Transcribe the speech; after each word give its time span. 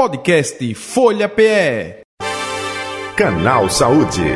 Podcast 0.00 0.74
Folha 0.76 1.28
PE. 1.28 2.00
Canal 3.14 3.68
Saúde. 3.68 4.34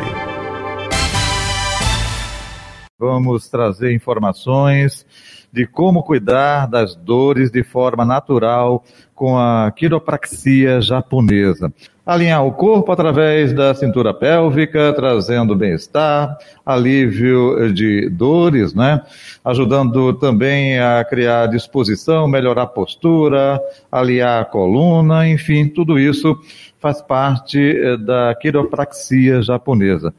Vamos 2.99 3.49
trazer 3.49 3.91
informações 3.91 5.03
de 5.51 5.65
como 5.65 6.03
cuidar 6.03 6.67
das 6.67 6.95
dores 6.95 7.49
de 7.49 7.63
forma 7.63 8.05
natural 8.05 8.83
com 9.15 9.39
a 9.39 9.71
quiropraxia 9.71 10.79
japonesa. 10.81 11.73
Alinhar 12.05 12.45
o 12.45 12.51
corpo 12.51 12.91
através 12.91 13.51
da 13.51 13.73
cintura 13.73 14.13
pélvica, 14.13 14.93
trazendo 14.93 15.55
bem-estar, 15.55 16.37
alívio 16.63 17.73
de 17.73 18.07
dores, 18.09 18.75
né? 18.75 19.01
Ajudando 19.43 20.13
também 20.13 20.77
a 20.77 21.03
criar 21.03 21.47
disposição, 21.47 22.27
melhorar 22.27 22.63
a 22.63 22.67
postura, 22.67 23.59
aliar 23.91 24.43
a 24.43 24.45
coluna, 24.45 25.27
enfim, 25.27 25.67
tudo 25.67 25.97
isso 25.97 26.37
faz 26.79 27.01
parte 27.01 27.59
eh, 27.59 27.97
da 27.97 28.35
quiropraxia 28.35 29.41
japonesa. 29.41 30.13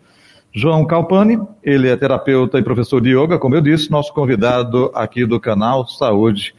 João 0.52 0.86
Calpani, 0.86 1.38
ele 1.62 1.86
é 1.86 1.96
terapeuta 1.96 2.58
e 2.58 2.62
professor 2.62 3.00
de 3.00 3.10
yoga, 3.10 3.38
como 3.38 3.54
eu 3.54 3.60
disse, 3.60 3.90
nosso 3.90 4.12
convidado 4.12 4.90
aqui 4.94 5.26
do 5.26 5.38
canal 5.38 5.86
Saúde. 5.86 6.54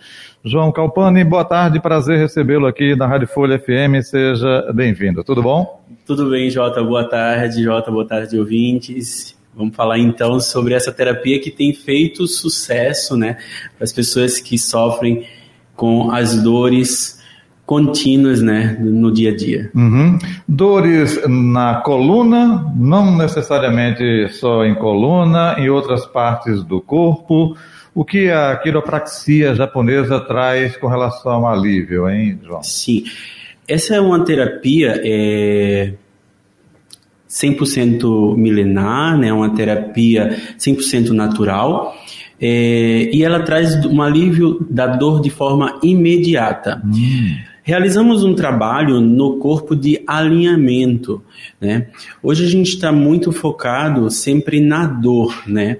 João 0.48 0.72
Calpani, 0.72 1.26
boa 1.26 1.44
tarde, 1.44 1.80
prazer 1.80 2.18
recebê-lo 2.18 2.68
aqui 2.68 2.96
na 2.96 3.06
Rádio 3.06 3.28
Folha 3.28 3.60
FM, 3.60 4.02
seja 4.02 4.72
bem-vindo, 4.74 5.22
tudo 5.22 5.44
bom? 5.44 5.84
Tudo 6.06 6.30
bem, 6.30 6.50
Jota, 6.50 6.82
boa 6.82 7.04
tarde, 7.04 7.62
Jota, 7.62 7.92
boa 7.92 8.08
tarde, 8.08 8.40
ouvintes. 8.40 9.36
Vamos 9.54 9.76
falar 9.76 10.00
então 10.00 10.40
sobre 10.40 10.74
essa 10.74 10.92
terapia 10.92 11.42
que 11.42 11.52
tem 11.52 11.74
feito 11.74 12.26
sucesso, 12.28 13.18
né, 13.18 13.38
para 13.76 13.84
as 13.84 13.92
pessoas 13.92 14.40
que 14.40 14.58
sofrem 14.58 15.26
com 15.76 16.12
as 16.12 16.42
dores 16.42 17.22
contínuas, 17.66 18.42
né, 18.42 18.78
no 18.80 19.12
dia 19.12 19.32
a 19.32 19.36
dia. 19.36 19.70
Uhum. 19.76 20.18
Dores 20.48 21.22
na 21.28 21.82
coluna, 21.82 22.74
não 22.78 23.18
necessariamente 23.18 24.30
só 24.30 24.64
em 24.64 24.76
coluna, 24.76 25.56
em 25.58 25.70
outras 25.70 26.06
partes 26.06 26.64
do 26.64 26.80
corpo. 26.80 27.58
O 27.98 28.06
que 28.06 28.30
a 28.30 28.56
quiropraxia 28.58 29.56
japonesa 29.56 30.20
traz 30.20 30.78
com 30.78 30.86
relação 30.86 31.48
ao 31.48 31.48
alívio, 31.48 32.08
hein, 32.08 32.40
João? 32.46 32.62
Sim, 32.62 33.04
essa 33.68 33.96
é 33.96 34.00
uma 34.00 34.24
terapia 34.24 35.02
é, 35.04 35.94
100% 37.28 38.38
milenar, 38.38 39.18
né, 39.18 39.34
uma 39.34 39.50
terapia 39.50 40.38
100% 40.60 41.10
natural. 41.10 41.98
É, 42.40 43.10
e 43.12 43.24
ela 43.24 43.40
traz 43.40 43.84
um 43.84 44.00
alívio 44.00 44.64
da 44.70 44.86
dor 44.86 45.20
de 45.20 45.32
forma 45.32 45.80
imediata. 45.82 46.80
Hum. 46.86 47.36
Realizamos 47.64 48.24
um 48.24 48.36
trabalho 48.36 49.02
no 49.02 49.40
corpo 49.40 49.76
de 49.76 50.04
alinhamento, 50.06 51.24
né? 51.60 51.88
Hoje 52.22 52.46
a 52.46 52.48
gente 52.48 52.70
está 52.70 52.92
muito 52.92 53.32
focado 53.32 54.10
sempre 54.12 54.62
na 54.62 54.86
dor, 54.86 55.42
né? 55.48 55.80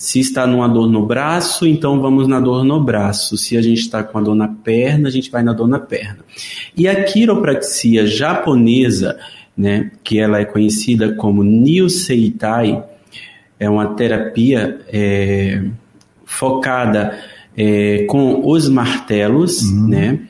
Se 0.00 0.18
está 0.18 0.46
numa 0.46 0.66
dor 0.66 0.90
no 0.90 1.04
braço, 1.04 1.66
então 1.66 2.00
vamos 2.00 2.26
na 2.26 2.40
dor 2.40 2.64
no 2.64 2.82
braço. 2.82 3.36
Se 3.36 3.54
a 3.54 3.60
gente 3.60 3.80
está 3.80 4.02
com 4.02 4.16
a 4.16 4.22
dor 4.22 4.34
na 4.34 4.48
perna, 4.48 5.08
a 5.08 5.12
gente 5.12 5.30
vai 5.30 5.42
na 5.42 5.52
dor 5.52 5.68
na 5.68 5.78
perna. 5.78 6.20
E 6.74 6.88
a 6.88 7.04
quiropraxia 7.04 8.06
japonesa, 8.06 9.18
né, 9.54 9.90
que 10.02 10.18
ela 10.18 10.40
é 10.40 10.46
conhecida 10.46 11.12
como 11.16 11.44
Niuseitai, 11.44 12.82
é 13.58 13.68
uma 13.68 13.88
terapia 13.88 14.80
é, 14.88 15.64
focada 16.24 17.18
é, 17.54 18.04
com 18.04 18.48
os 18.48 18.70
martelos, 18.70 19.60
uhum. 19.64 19.86
né? 19.86 20.20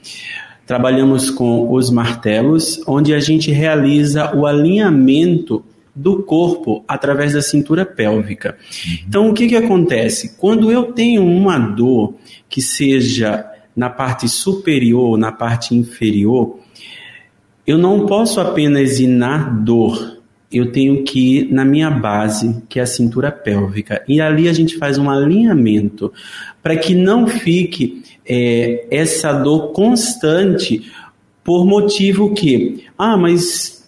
Trabalhamos 0.67 1.31
com 1.31 1.73
os 1.73 1.91
martelos, 1.91 2.83
onde 2.89 3.15
a 3.15 3.21
gente 3.21 3.53
realiza 3.53 4.35
o 4.35 4.47
alinhamento 4.47 5.65
do 6.01 6.23
corpo 6.23 6.83
através 6.89 7.35
da 7.35 7.43
cintura 7.43 7.85
pélvica. 7.85 8.57
Então, 9.07 9.29
o 9.29 9.35
que, 9.35 9.47
que 9.47 9.57
acontece? 9.57 10.37
Quando 10.39 10.73
eu 10.73 10.93
tenho 10.93 11.25
uma 11.25 11.59
dor 11.59 12.15
que 12.49 12.63
seja 12.63 13.45
na 13.77 13.91
parte 13.91 14.29
superior 14.29 15.11
ou 15.11 15.17
na 15.19 15.31
parte 15.31 15.75
inferior, 15.75 16.59
eu 17.67 17.77
não 17.77 18.07
posso 18.07 18.41
apenas 18.41 18.99
ir 18.99 19.07
na 19.07 19.39
dor, 19.39 20.19
eu 20.51 20.73
tenho 20.73 21.05
que 21.05 21.37
ir 21.37 21.53
na 21.53 21.65
minha 21.65 21.91
base, 21.91 22.63
que 22.69 22.81
é 22.81 22.83
a 22.83 22.87
cintura 22.87 23.31
pélvica. 23.31 24.03
E 24.09 24.21
ali 24.21 24.49
a 24.49 24.53
gente 24.53 24.79
faz 24.79 24.97
um 24.99 25.09
alinhamento 25.09 26.13
para 26.63 26.77
que 26.77 26.95
não 26.95 27.27
fique 27.27 28.03
é, 28.27 28.87
essa 28.91 29.33
dor 29.33 29.73
constante 29.73 30.91
por 31.45 31.67
motivo 31.67 32.35
que, 32.35 32.85
ah, 32.99 33.17
mas 33.17 33.80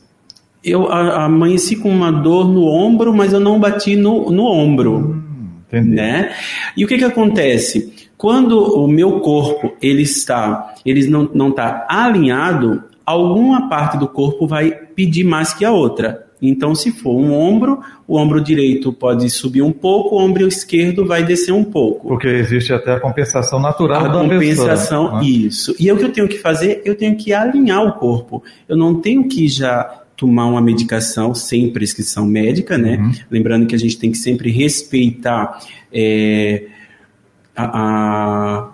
eu 0.65 0.91
amanheci 0.91 1.77
com 1.77 1.91
uma 1.91 2.11
dor 2.11 2.49
no 2.49 2.65
ombro, 2.67 3.13
mas 3.13 3.33
eu 3.33 3.41
não 3.41 3.59
bati 3.59 3.97
no, 3.97 4.31
no 4.31 4.45
ombro. 4.45 5.23
Hum, 5.73 5.83
né? 5.85 6.33
E 6.77 6.85
o 6.85 6.89
que, 6.89 6.99
que 6.99 7.05
acontece? 7.05 7.93
Quando 8.17 8.61
o 8.61 8.87
meu 8.87 9.21
corpo 9.21 9.73
ele 9.83 10.03
está, 10.03 10.75
ele 10.87 11.09
não 11.09 11.29
não 11.35 11.49
está 11.49 11.87
alinhado, 11.89 12.85
alguma 13.05 13.69
parte 13.69 13.99
do 13.99 14.07
corpo 14.07 14.47
vai 14.47 14.71
pedir 14.71 15.25
mais 15.25 15.53
que 15.53 15.65
a 15.65 15.73
outra. 15.73 16.27
Então, 16.45 16.75
se 16.75 16.91
for 16.91 17.15
um 17.15 17.33
ombro, 17.33 17.81
o 18.07 18.19
ombro 18.19 18.41
direito 18.41 18.93
pode 18.93 19.31
subir 19.31 19.63
um 19.63 19.71
pouco, 19.71 20.17
o 20.17 20.19
ombro 20.19 20.47
esquerdo 20.49 21.07
vai 21.07 21.23
descer 21.23 21.53
um 21.53 21.63
pouco. 21.63 22.09
Porque 22.09 22.27
existe 22.27 22.73
até 22.73 22.95
a 22.95 23.01
compensação 23.01 23.61
natural 23.61 24.07
a 24.07 24.09
da 24.09 24.21
compensação, 24.21 25.05
pessoa, 25.05 25.21
né? 25.21 25.29
isso. 25.29 25.77
E 25.79 25.89
é 25.89 25.95
o 25.95 25.97
que 25.97 26.05
eu 26.05 26.13
tenho 26.13 26.27
que 26.27 26.39
fazer? 26.39 26.83
Eu 26.85 26.97
tenho 26.97 27.17
que 27.17 27.33
alinhar 27.33 27.85
o 27.85 27.93
corpo. 27.93 28.43
Eu 28.69 28.77
não 28.77 29.01
tenho 29.01 29.29
que 29.29 29.47
já 29.47 30.02
tomar 30.23 30.47
uma 30.47 30.61
medicação 30.61 31.35
sem 31.35 31.73
prescrição 31.73 32.25
médica, 32.25 32.79
né? 32.79 32.97
Uhum. 32.97 33.13
Lembrando 33.29 33.67
que 33.67 33.75
a 33.75 33.79
gente 33.79 33.99
tem 33.99 34.13
que 34.13 34.19
sempre 34.19 34.53
respeitar 34.53 35.59
é, 35.93 36.67
a, 37.57 37.65
a 37.65 38.69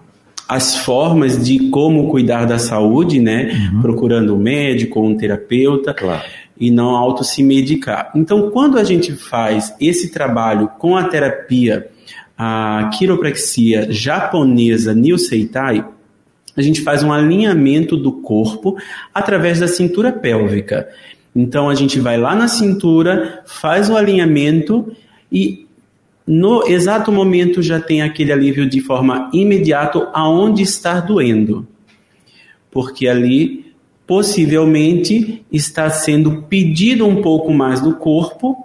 as 0.46 0.76
formas 0.76 1.44
de 1.44 1.68
como 1.68 2.08
cuidar 2.08 2.46
da 2.46 2.58
saúde, 2.58 3.20
né? 3.20 3.70
Uhum. 3.70 3.82
Procurando 3.82 4.34
um 4.34 4.38
médico 4.38 4.98
ou 4.98 5.06
um 5.06 5.16
terapeuta. 5.16 5.94
Claro 5.94 6.22
e 6.60 6.72
não 6.72 6.96
auto 6.96 7.22
se 7.22 7.40
medicar. 7.40 8.10
Então, 8.16 8.50
quando 8.50 8.78
a 8.78 8.82
gente 8.82 9.12
faz 9.12 9.72
esse 9.80 10.10
trabalho 10.10 10.68
com 10.76 10.96
a 10.96 11.04
terapia, 11.04 11.88
a 12.36 12.90
quiropraxia 12.98 13.86
japonesa 13.92 14.92
Niuseitai, 14.92 15.84
a 16.56 16.62
gente 16.62 16.80
faz 16.80 17.04
um 17.04 17.12
alinhamento 17.12 17.96
do 17.96 18.10
corpo 18.10 18.76
através 19.14 19.60
da 19.60 19.68
cintura 19.68 20.10
pélvica. 20.10 20.88
Então, 21.40 21.70
a 21.70 21.74
gente 21.76 22.00
vai 22.00 22.18
lá 22.18 22.34
na 22.34 22.48
cintura, 22.48 23.44
faz 23.46 23.88
o 23.88 23.96
alinhamento 23.96 24.90
e 25.30 25.68
no 26.26 26.66
exato 26.66 27.12
momento 27.12 27.62
já 27.62 27.78
tem 27.78 28.02
aquele 28.02 28.32
alívio 28.32 28.68
de 28.68 28.80
forma 28.80 29.30
imediata 29.32 30.10
aonde 30.12 30.64
está 30.64 30.98
doendo. 30.98 31.64
Porque 32.72 33.06
ali 33.06 33.72
possivelmente 34.04 35.44
está 35.52 35.88
sendo 35.90 36.42
pedido 36.42 37.06
um 37.06 37.22
pouco 37.22 37.54
mais 37.54 37.80
do 37.80 37.94
corpo 37.94 38.56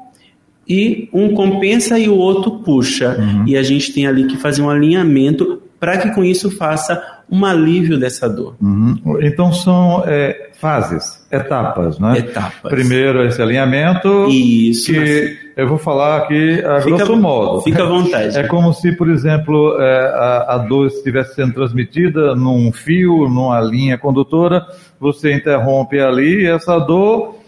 e 0.67 1.09
um 1.13 1.35
compensa 1.35 1.99
e 1.99 2.09
o 2.09 2.15
outro 2.15 2.63
puxa. 2.63 3.15
Uhum. 3.19 3.47
E 3.47 3.55
a 3.55 3.61
gente 3.61 3.93
tem 3.93 4.07
ali 4.07 4.25
que 4.25 4.35
fazer 4.35 4.63
um 4.63 4.69
alinhamento 4.69 5.61
para 5.79 5.99
que 5.99 6.09
com 6.09 6.23
isso 6.23 6.49
faça 6.49 7.12
um 7.29 7.45
alívio 7.45 7.97
dessa 7.97 8.29
dor. 8.29 8.55
Uhum. 8.61 8.97
Então 9.21 9.51
são 9.51 10.03
é, 10.05 10.49
fases, 10.53 11.25
etapas, 11.31 11.99
né? 11.99 12.19
Etapas. 12.19 12.71
Primeiro 12.71 13.25
esse 13.25 13.41
alinhamento. 13.41 14.27
Isso. 14.29 14.91
Que 14.91 15.37
eu 15.55 15.67
vou 15.67 15.77
falar 15.77 16.17
aqui 16.17 16.63
a 16.63 16.81
fica, 16.81 16.97
grosso 16.97 17.15
modo. 17.15 17.61
Fica 17.61 17.83
à 17.83 17.85
vontade. 17.85 18.37
É 18.37 18.47
como 18.47 18.73
se, 18.73 18.91
por 18.93 19.09
exemplo, 19.09 19.79
é, 19.79 20.05
a, 20.15 20.55
a 20.55 20.57
dor 20.57 20.87
estivesse 20.87 21.35
sendo 21.35 21.53
transmitida 21.53 22.35
num 22.35 22.71
fio, 22.71 23.27
numa 23.29 23.61
linha 23.61 23.97
condutora. 23.97 24.65
Você 24.99 25.33
interrompe 25.33 25.99
ali 25.99 26.43
e 26.43 26.47
essa 26.47 26.79
dor 26.79 27.42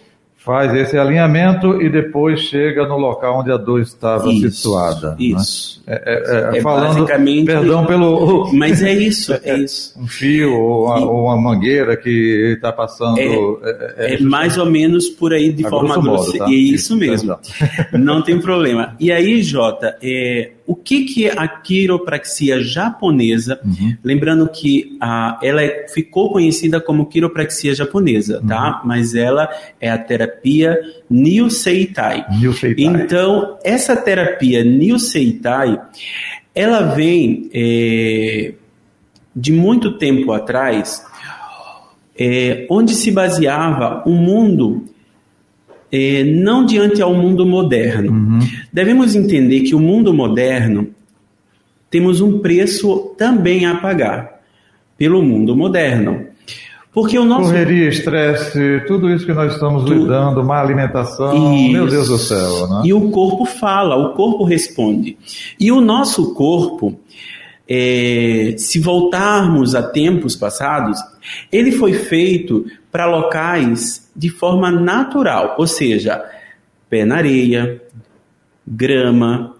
faz 0.45 0.71
esse 0.75 0.95
alinhamento 0.95 1.81
e 1.81 1.89
depois 1.89 2.39
chega 2.39 2.87
no 2.87 2.97
local 2.97 3.39
onde 3.39 3.51
a 3.51 3.57
dor 3.57 3.81
estava 3.81 4.31
isso, 4.31 4.51
situada. 4.51 5.09
Né? 5.11 5.15
Isso. 5.19 5.81
Né? 5.87 5.99
É, 6.05 6.53
é, 6.53 6.57
é, 6.57 6.61
falando, 6.61 7.07
perdão 7.43 7.85
pelo. 7.87 8.53
Mas 8.53 8.83
é 8.83 8.93
isso, 8.93 9.33
é 9.43 9.57
isso. 9.57 9.99
Um 9.99 10.07
fio 10.07 10.53
ou 10.53 10.85
uma, 10.85 10.99
ou 10.99 11.23
uma 11.23 11.35
mangueira 11.35 11.97
que 11.97 12.53
está 12.55 12.71
passando. 12.71 13.17
É, 13.17 14.13
é, 14.13 14.13
é 14.13 14.19
mais 14.19 14.55
ou 14.55 14.67
menos 14.67 15.09
por 15.09 15.33
aí 15.33 15.51
de 15.51 15.67
forma 15.67 15.99
grossa. 15.99 16.37
Tá? 16.37 16.45
Isso, 16.45 16.75
isso 16.75 16.97
mesmo. 16.97 17.35
Não 17.91 18.21
tem 18.21 18.39
problema. 18.39 18.95
E 18.99 19.11
aí, 19.11 19.41
Jota, 19.41 19.97
é, 20.01 20.51
o 20.67 20.75
que, 20.75 21.05
que 21.05 21.27
a 21.27 21.47
quiropraxia 21.47 22.59
japonesa? 22.61 23.59
Uhum. 23.63 23.95
Lembrando 24.03 24.47
que 24.49 24.97
ela 25.41 25.61
é, 25.61 25.87
ficou 25.87 26.31
conhecida 26.31 26.81
como 26.81 27.05
quiropraxia 27.05 27.75
japonesa, 27.75 28.41
tá? 28.47 28.79
Uhum. 28.81 28.87
Mas 28.87 29.13
ela 29.13 29.47
é 29.79 29.89
a 29.89 29.97
terapia 29.97 30.79
Niuseitai. 31.09 32.25
Niuseitai. 32.39 32.83
Então, 32.83 33.59
essa 33.63 33.95
terapia 33.95 34.63
Niuseitai, 34.63 35.79
ela 36.53 36.81
vem 36.95 37.49
é, 37.53 38.53
de 39.35 39.51
muito 39.51 39.97
tempo 39.99 40.31
atrás 40.31 41.05
é, 42.17 42.65
onde 42.69 42.95
se 42.95 43.11
baseava 43.11 44.01
o 44.05 44.11
um 44.11 44.15
mundo 44.15 44.85
é, 45.95 46.25
não 46.25 46.65
diante 46.65 47.01
ao 47.01 47.13
mundo 47.13 47.45
moderno. 47.45 48.11
Uhum. 48.11 48.39
Devemos 48.71 49.15
entender 49.15 49.61
que 49.61 49.73
o 49.73 49.79
mundo 49.79 50.13
moderno 50.13 50.89
temos 51.89 52.19
um 52.19 52.39
preço 52.39 53.13
também 53.17 53.65
a 53.65 53.75
pagar 53.75 54.41
pelo 54.97 55.23
mundo 55.23 55.55
moderno. 55.55 56.25
Porque 56.93 57.17
o 57.17 57.23
nosso. 57.23 57.49
Correria, 57.49 57.87
estresse, 57.87 58.81
tudo 58.87 59.09
isso 59.09 59.25
que 59.25 59.33
nós 59.33 59.53
estamos 59.53 59.89
lidando, 59.89 60.43
má 60.43 60.61
alimentação, 60.61 61.55
isso. 61.55 61.71
meu 61.71 61.87
Deus 61.87 62.09
do 62.09 62.17
céu. 62.17 62.67
Né? 62.67 62.81
E 62.85 62.93
o 62.93 63.09
corpo 63.09 63.45
fala, 63.45 63.95
o 63.95 64.13
corpo 64.13 64.43
responde. 64.43 65.17
E 65.57 65.71
o 65.71 65.79
nosso 65.79 66.33
corpo, 66.33 66.97
é, 67.69 68.55
se 68.57 68.79
voltarmos 68.79 69.75
a 69.75 69.83
tempos 69.83 70.35
passados, 70.35 70.97
ele 71.51 71.71
foi 71.71 71.93
feito 71.93 72.65
para 72.91 73.05
locais 73.05 74.04
de 74.15 74.29
forma 74.29 74.71
natural, 74.71 75.55
ou 75.57 75.67
seja, 75.67 76.23
pé 76.89 77.03
na 77.03 77.17
areia, 77.17 77.81
grama, 78.65 79.55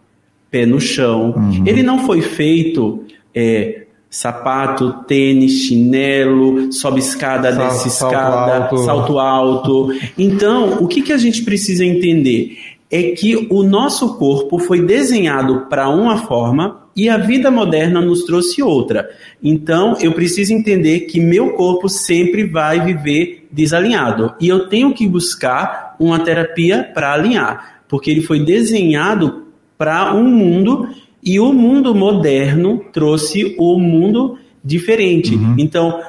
pé 0.50 0.66
no 0.66 0.80
chão. 0.80 1.34
Uhum. 1.36 1.64
Ele 1.66 1.84
não 1.84 2.06
foi 2.06 2.22
feito 2.22 3.04
é, 3.34 3.86
sapato, 4.10 5.04
tênis, 5.06 5.66
chinelo, 5.66 6.72
sobe 6.72 7.00
escada, 7.00 7.52
desce 7.52 7.90
escada, 7.90 8.70
salto 8.70 8.78
alto. 8.78 8.78
salto 8.86 9.20
alto. 9.20 9.94
Então, 10.18 10.78
o 10.82 10.88
que, 10.88 11.02
que 11.02 11.12
a 11.12 11.18
gente 11.18 11.44
precisa 11.44 11.84
entender? 11.84 12.58
É 12.90 13.12
que 13.12 13.48
o 13.50 13.64
nosso 13.64 14.18
corpo 14.18 14.58
foi 14.58 14.82
desenhado 14.82 15.66
para 15.70 15.90
uma 15.90 16.20
forma 16.20 16.86
e 16.96 17.10
a 17.10 17.18
vida 17.18 17.52
moderna 17.52 18.00
nos 18.00 18.24
trouxe 18.24 18.62
outra. 18.62 19.10
Então, 19.44 19.98
eu 20.00 20.14
preciso 20.14 20.54
entender 20.54 21.02
que 21.02 21.20
meu 21.20 21.52
corpo 21.52 21.90
sempre 21.90 22.46
vai 22.46 22.80
viver 22.80 23.45
desalinhado 23.56 24.36
e 24.40 24.50
eu 24.50 24.68
tenho 24.68 24.94
que 24.94 25.08
buscar 25.08 25.96
uma 25.98 26.20
terapia 26.20 26.84
para 26.94 27.14
alinhar, 27.14 27.82
porque 27.88 28.12
ele 28.12 28.22
foi 28.22 28.40
desenhado 28.40 29.46
para 29.78 30.14
um 30.14 30.26
mundo 30.26 30.90
e 31.24 31.40
o 31.40 31.54
mundo 31.54 31.96
moderno 31.96 32.84
trouxe 32.92 33.56
o 33.58 33.80
mundo 33.80 34.38
diferente. 34.64 35.36
Uhum. 35.36 35.56
Então, 35.58 36.02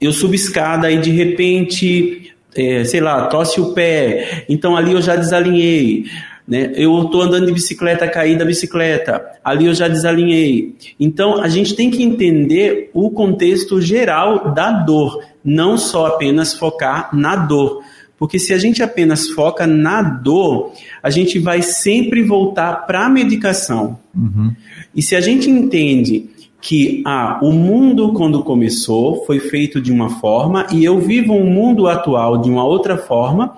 eu 0.00 0.12
subo 0.12 0.34
escada 0.34 0.90
e 0.90 0.98
de 0.98 1.10
repente, 1.10 2.32
é, 2.56 2.84
sei 2.84 3.00
lá, 3.00 3.26
tosse 3.26 3.60
o 3.60 3.74
pé. 3.74 4.44
Então 4.48 4.76
ali 4.76 4.92
eu 4.92 5.02
já 5.02 5.14
desalinhei. 5.14 6.06
Né? 6.48 6.72
Eu 6.74 7.02
estou 7.02 7.20
andando 7.20 7.44
de 7.44 7.52
bicicleta, 7.52 8.08
caí 8.08 8.34
da 8.34 8.44
bicicleta. 8.44 9.22
Ali 9.44 9.66
eu 9.66 9.74
já 9.74 9.86
desalinhei. 9.86 10.74
Então 10.98 11.42
a 11.42 11.48
gente 11.48 11.76
tem 11.76 11.90
que 11.90 12.02
entender 12.02 12.90
o 12.94 13.10
contexto 13.10 13.82
geral 13.82 14.54
da 14.54 14.72
dor, 14.72 15.22
não 15.44 15.76
só 15.76 16.06
apenas 16.06 16.54
focar 16.54 17.14
na 17.14 17.36
dor. 17.36 17.82
Porque 18.18 18.38
se 18.38 18.54
a 18.54 18.58
gente 18.58 18.82
apenas 18.82 19.28
foca 19.28 19.66
na 19.66 20.02
dor, 20.02 20.72
a 21.02 21.10
gente 21.10 21.38
vai 21.38 21.60
sempre 21.60 22.22
voltar 22.22 22.86
para 22.86 23.04
a 23.04 23.08
medicação. 23.10 23.98
Uhum. 24.16 24.52
E 24.96 25.02
se 25.02 25.14
a 25.14 25.20
gente 25.20 25.50
entende 25.50 26.30
que 26.60 27.02
ah, 27.06 27.38
o 27.42 27.52
mundo, 27.52 28.12
quando 28.14 28.42
começou, 28.42 29.24
foi 29.24 29.38
feito 29.38 29.80
de 29.80 29.92
uma 29.92 30.10
forma 30.18 30.66
e 30.72 30.84
eu 30.84 30.98
vivo 30.98 31.34
um 31.34 31.46
mundo 31.46 31.86
atual 31.86 32.38
de 32.38 32.50
uma 32.50 32.64
outra 32.64 32.96
forma, 32.96 33.54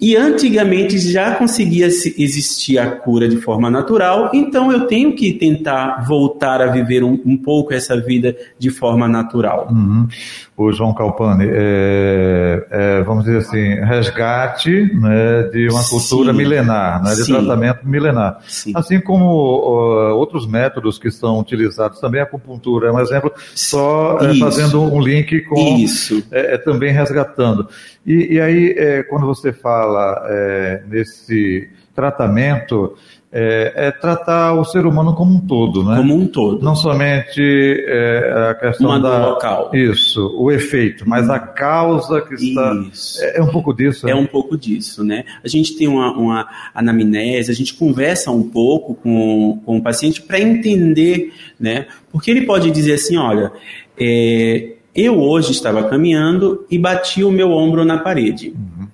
e 0.00 0.16
antigamente 0.16 0.98
já 0.98 1.34
conseguia 1.34 1.86
existir 1.86 2.78
a 2.78 2.90
cura 2.90 3.28
de 3.28 3.36
forma 3.36 3.70
natural, 3.70 4.30
então 4.34 4.72
eu 4.72 4.86
tenho 4.86 5.14
que 5.14 5.32
tentar 5.32 6.04
voltar 6.06 6.60
a 6.60 6.66
viver 6.66 7.04
um, 7.04 7.20
um 7.24 7.36
pouco 7.36 7.72
essa 7.72 7.98
vida 8.00 8.36
de 8.58 8.70
forma 8.70 9.06
natural. 9.06 9.68
Uhum. 9.70 10.08
O 10.56 10.70
João 10.70 10.94
Calpani, 10.94 11.46
é, 11.50 12.66
é, 12.70 13.02
vamos 13.02 13.24
dizer 13.24 13.38
assim, 13.38 13.74
resgate 13.84 14.88
né, 14.94 15.42
de 15.52 15.68
uma 15.68 15.82
cultura 15.82 16.30
Sim. 16.30 16.38
milenar, 16.38 17.02
né, 17.02 17.10
de 17.10 17.24
Sim. 17.24 17.32
tratamento 17.32 17.80
milenar. 17.84 18.38
Sim. 18.46 18.70
Assim 18.72 19.00
como 19.00 19.24
uh, 19.24 20.14
outros 20.14 20.46
métodos 20.46 20.96
que 20.96 21.10
são 21.10 21.40
utilizados 21.40 21.98
também, 21.98 22.20
a 22.20 22.24
acupuntura 22.24 22.88
é 22.88 22.92
um 22.92 23.00
exemplo, 23.00 23.32
só 23.52 24.18
é, 24.20 24.38
fazendo 24.38 24.80
um 24.80 25.00
link 25.00 25.40
com 25.40 25.76
Isso. 25.76 26.22
É, 26.30 26.54
é, 26.54 26.58
também 26.58 26.92
resgatando. 26.92 27.68
E, 28.06 28.34
e 28.34 28.40
aí, 28.40 28.74
é, 28.78 29.02
quando 29.02 29.26
você 29.26 29.52
fala 29.52 30.24
é, 30.28 30.84
nesse 30.86 31.68
tratamento, 31.94 32.96
é, 33.36 33.72
é, 33.74 33.90
tratar 33.90 34.54
o 34.54 34.64
ser 34.64 34.86
humano 34.86 35.12
como 35.14 35.34
um 35.34 35.40
todo, 35.40 35.82
né? 35.82 35.96
Como 35.96 36.14
um 36.14 36.26
todo. 36.26 36.64
Não 36.64 36.76
somente 36.76 37.42
é, 37.84 38.50
a 38.50 38.54
questão 38.54 38.90
Uma 38.90 39.00
da 39.00 39.26
local. 39.30 39.70
isso, 39.74 40.32
o 40.38 40.52
efeito, 40.52 41.08
mas 41.08 41.28
a 41.28 41.40
causa 41.40 42.20
que 42.20 42.34
está 42.34 42.72
é, 43.20 43.38
é, 43.38 43.42
um 43.42 43.48
pouco 43.48 43.74
disso. 43.74 44.08
É 44.08 44.14
né? 44.14 44.20
um 44.20 44.26
pouco 44.26 44.56
disso, 44.56 45.02
né? 45.02 45.24
A 45.42 45.48
gente 45.48 45.76
tem 45.76 45.88
uma, 45.88 46.12
uma 46.12 46.48
anamnese, 46.72 47.50
a 47.50 47.54
gente 47.54 47.74
conversa 47.74 48.30
um 48.30 48.48
pouco 48.48 48.94
com, 48.94 49.60
com 49.66 49.78
o 49.78 49.82
paciente 49.82 50.22
para 50.22 50.38
entender, 50.38 51.32
né? 51.58 51.86
Porque 52.12 52.30
ele 52.30 52.42
pode 52.46 52.70
dizer 52.70 52.94
assim, 52.94 53.16
olha, 53.16 53.50
é, 53.98 54.74
eu 54.94 55.20
hoje 55.20 55.50
estava 55.50 55.82
caminhando 55.88 56.64
e 56.70 56.78
bati 56.78 57.24
o 57.24 57.32
meu 57.32 57.50
ombro 57.50 57.84
na 57.84 57.98
parede. 57.98 58.50
Uhum. 58.50 58.86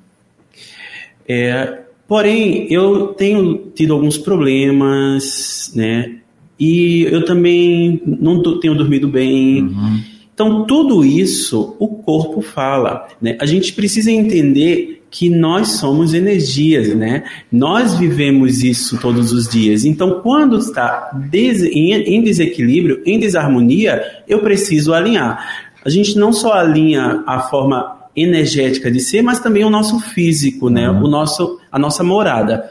É, 1.28 1.79
porém, 2.10 2.66
eu 2.68 3.14
tenho 3.14 3.70
tido 3.72 3.92
alguns 3.92 4.18
problemas, 4.18 5.70
né? 5.76 6.16
E 6.58 7.04
eu 7.04 7.24
também 7.24 8.02
não 8.04 8.42
tenho 8.58 8.74
dormido 8.74 9.06
bem. 9.06 9.62
Uhum. 9.62 10.00
Então, 10.34 10.66
tudo 10.66 11.04
isso 11.04 11.76
o 11.78 11.86
corpo 11.86 12.42
fala. 12.42 13.06
Né? 13.22 13.38
A 13.40 13.46
gente 13.46 13.72
precisa 13.74 14.10
entender 14.10 15.04
que 15.08 15.30
nós 15.30 15.68
somos 15.68 16.12
energias, 16.12 16.92
né? 16.96 17.22
Nós 17.50 17.94
vivemos 17.96 18.64
isso 18.64 18.98
todos 19.00 19.32
os 19.32 19.48
dias. 19.48 19.84
Então, 19.84 20.20
quando 20.20 20.58
está 20.58 21.12
des 21.30 21.62
em 21.62 22.22
desequilíbrio, 22.24 23.02
em 23.06 23.20
desarmonia, 23.20 24.02
eu 24.26 24.40
preciso 24.40 24.92
alinhar 24.92 25.70
a 25.84 25.88
gente 25.88 26.16
não 26.18 26.32
só 26.32 26.52
alinha 26.52 27.22
a 27.26 27.40
forma 27.40 27.99
energética 28.22 28.90
de 28.90 29.00
ser, 29.00 29.22
mas 29.22 29.40
também 29.40 29.64
o 29.64 29.70
nosso 29.70 29.98
físico, 30.00 30.68
né? 30.68 30.88
Uhum. 30.90 31.04
O 31.04 31.08
nosso, 31.08 31.58
a 31.70 31.78
nossa 31.78 32.02
morada. 32.02 32.70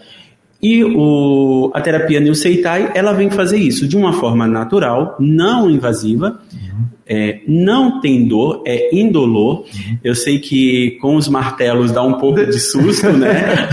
E 0.61 0.83
o, 0.83 1.71
a 1.73 1.79
terapia 1.79 2.19
New 2.19 2.35
Seitai, 2.35 2.91
ela 2.93 3.13
vem 3.13 3.29
fazer 3.29 3.57
isso 3.57 3.87
de 3.87 3.95
uma 3.95 4.11
forma 4.11 4.45
natural, 4.45 5.15
não 5.17 5.69
invasiva, 5.69 6.37
uhum. 6.51 6.85
é, 7.07 7.39
não 7.47 8.01
tem 8.01 8.27
dor, 8.27 8.61
é 8.65 8.93
indolor. 8.93 9.59
Uhum. 9.59 9.97
Eu 10.03 10.13
sei 10.13 10.37
que 10.37 10.97
com 11.01 11.15
os 11.15 11.29
martelos 11.29 11.93
dá 11.93 12.03
um 12.03 12.15
pouco 12.15 12.45
de 12.45 12.59
susto, 12.59 13.09
né? 13.13 13.69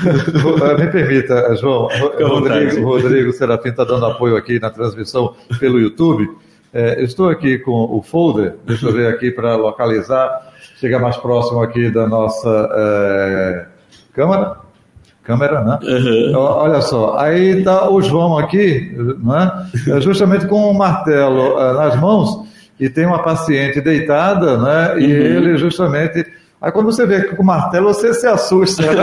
Me 0.78 0.86
permita, 0.90 1.54
João, 1.56 1.88
Rodrigo, 2.18 2.84
Rodrigo 2.86 3.32
Serafim 3.34 3.68
está 3.68 3.84
dando 3.84 4.06
apoio 4.06 4.36
aqui 4.36 4.58
na 4.58 4.70
transmissão 4.70 5.34
pelo 5.60 5.78
YouTube. 5.78 6.26
É, 6.72 7.04
estou 7.04 7.28
aqui 7.28 7.58
com 7.58 7.70
o 7.70 8.00
folder, 8.00 8.54
deixa 8.66 8.86
eu 8.86 8.92
ver 8.94 9.08
aqui 9.08 9.30
para 9.30 9.56
localizar, 9.56 10.51
chegar 10.82 10.98
mais 10.98 11.16
próximo 11.16 11.62
aqui 11.62 11.88
da 11.90 12.08
nossa 12.08 12.68
é, 12.74 13.66
câmera. 14.12 14.56
Câmera, 15.22 15.60
né? 15.62 15.78
Uhum. 15.84 16.36
Olha 16.36 16.80
só, 16.80 17.16
aí 17.16 17.58
está 17.58 17.88
o 17.88 18.02
João 18.02 18.36
aqui, 18.36 18.92
né? 19.22 19.68
justamente 20.00 20.48
com 20.48 20.68
um 20.68 20.74
martelo 20.74 21.60
é, 21.60 21.72
nas 21.74 22.00
mãos, 22.00 22.48
e 22.80 22.88
tem 22.88 23.06
uma 23.06 23.22
paciente 23.22 23.80
deitada, 23.80 24.58
né? 24.58 25.00
E 25.00 25.04
uhum. 25.04 25.10
ele 25.10 25.56
justamente 25.56 26.26
Aí 26.62 26.70
quando 26.70 26.86
você 26.86 27.04
vê 27.04 27.24
com 27.24 27.42
o 27.42 27.44
martelo, 27.44 27.88
você 27.88 28.14
se 28.14 28.24
assusta. 28.24 28.84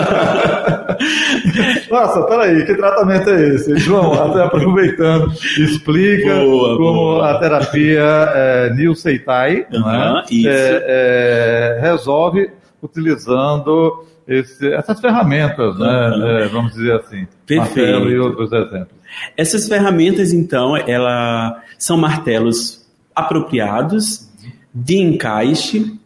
Nossa, 1.91 2.21
peraí, 2.23 2.65
que 2.65 2.73
tratamento 2.73 3.29
é 3.29 3.49
esse? 3.49 3.77
João, 3.77 4.13
até 4.13 4.43
aproveitando, 4.43 5.29
explica 5.57 6.35
boa, 6.35 6.77
como 6.77 6.93
boa. 6.93 7.31
a 7.31 7.39
terapia 7.39 8.01
é, 8.01 8.73
New 8.73 8.95
Seitai 8.95 9.67
uhum, 9.73 9.81
né? 9.81 10.23
é, 10.45 11.77
é, 11.77 11.81
resolve 11.81 12.49
utilizando 12.81 14.05
esse, 14.25 14.71
essas 14.71 15.01
ferramentas, 15.01 15.77
né? 15.77 16.09
Uhum. 16.11 16.27
É, 16.27 16.47
vamos 16.47 16.71
dizer 16.71 16.95
assim. 16.95 17.27
Perfeito. 17.45 17.91
Martelo 17.91 18.09
e 18.09 18.19
outros 18.19 18.53
exemplos. 18.53 18.97
Essas 19.35 19.67
ferramentas, 19.67 20.31
então, 20.31 20.77
ela 20.77 21.61
são 21.77 21.97
martelos 21.97 22.87
apropriados, 23.13 24.29
de 24.73 24.97
encaixe, 24.97 25.98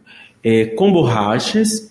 é, 0.44 0.66
com 0.66 0.92
borrachas, 0.92 1.90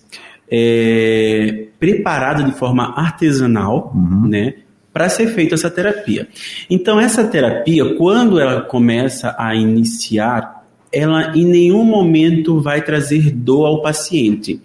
é, 0.50 1.66
preparada 1.80 2.44
de 2.44 2.52
forma 2.52 2.94
artesanal, 2.96 3.92
uhum. 3.94 4.28
né? 4.28 4.54
Para 4.92 5.08
ser 5.08 5.26
feita 5.26 5.56
essa 5.56 5.68
terapia. 5.68 6.28
Então, 6.70 7.00
essa 7.00 7.24
terapia, 7.24 7.96
quando 7.96 8.38
ela 8.38 8.60
começa 8.60 9.34
a 9.36 9.52
iniciar, 9.56 10.64
ela 10.92 11.36
em 11.36 11.44
nenhum 11.44 11.84
momento 11.84 12.60
vai 12.60 12.80
trazer 12.80 13.32
dor 13.32 13.66
ao 13.66 13.82
paciente. 13.82 14.60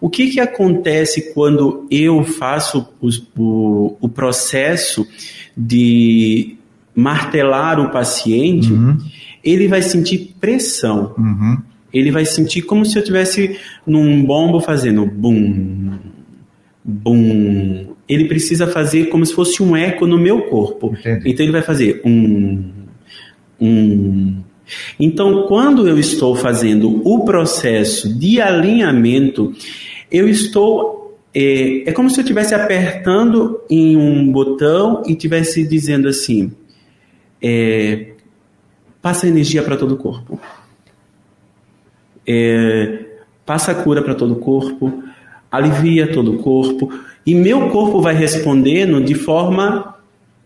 O 0.00 0.10
que, 0.10 0.30
que 0.30 0.40
acontece 0.40 1.32
quando 1.32 1.86
eu 1.88 2.24
faço 2.24 2.88
o, 3.36 3.96
o 4.00 4.08
processo 4.08 5.06
de 5.56 6.56
martelar 6.92 7.78
o 7.78 7.90
paciente? 7.90 8.72
Uhum. 8.72 8.98
Ele 9.44 9.68
vai 9.68 9.82
sentir 9.82 10.34
pressão. 10.40 11.14
Uhum 11.16 11.58
Ele 11.92 12.10
vai 12.10 12.24
sentir 12.24 12.62
como 12.62 12.84
se 12.84 12.98
eu 12.98 13.04
tivesse 13.04 13.58
num 13.86 14.22
bombo 14.24 14.60
fazendo 14.60 15.06
bum, 15.06 15.98
bum. 16.84 17.94
Ele 18.08 18.26
precisa 18.26 18.66
fazer 18.66 19.06
como 19.06 19.24
se 19.24 19.34
fosse 19.34 19.62
um 19.62 19.76
eco 19.76 20.06
no 20.06 20.18
meu 20.18 20.42
corpo. 20.42 20.94
Entendi. 20.98 21.30
Então 21.30 21.44
ele 21.44 21.52
vai 21.52 21.62
fazer 21.62 22.00
um, 22.04 22.70
um. 23.60 24.36
Então, 25.00 25.46
quando 25.46 25.88
eu 25.88 25.98
estou 25.98 26.34
fazendo 26.34 27.00
o 27.06 27.24
processo 27.24 28.18
de 28.18 28.40
alinhamento, 28.40 29.52
eu 30.10 30.28
estou. 30.28 31.18
É, 31.34 31.88
é 31.90 31.92
como 31.92 32.08
se 32.08 32.18
eu 32.18 32.22
estivesse 32.22 32.54
apertando 32.54 33.60
em 33.68 33.96
um 33.96 34.30
botão 34.30 35.02
e 35.06 35.12
estivesse 35.12 35.66
dizendo 35.66 36.08
assim: 36.08 36.52
é, 37.42 38.12
passa 39.00 39.26
energia 39.26 39.62
para 39.62 39.76
todo 39.76 39.92
o 39.92 39.96
corpo. 39.96 40.40
É, 42.28 43.06
passa 43.46 43.74
cura 43.74 44.02
para 44.02 44.14
todo 44.14 44.34
o 44.34 44.36
corpo, 44.36 45.02
alivia 45.50 46.12
todo 46.12 46.34
o 46.34 46.38
corpo, 46.38 46.92
e 47.24 47.34
meu 47.34 47.70
corpo 47.70 48.02
vai 48.02 48.14
respondendo 48.14 49.02
de 49.02 49.14
forma 49.14 49.94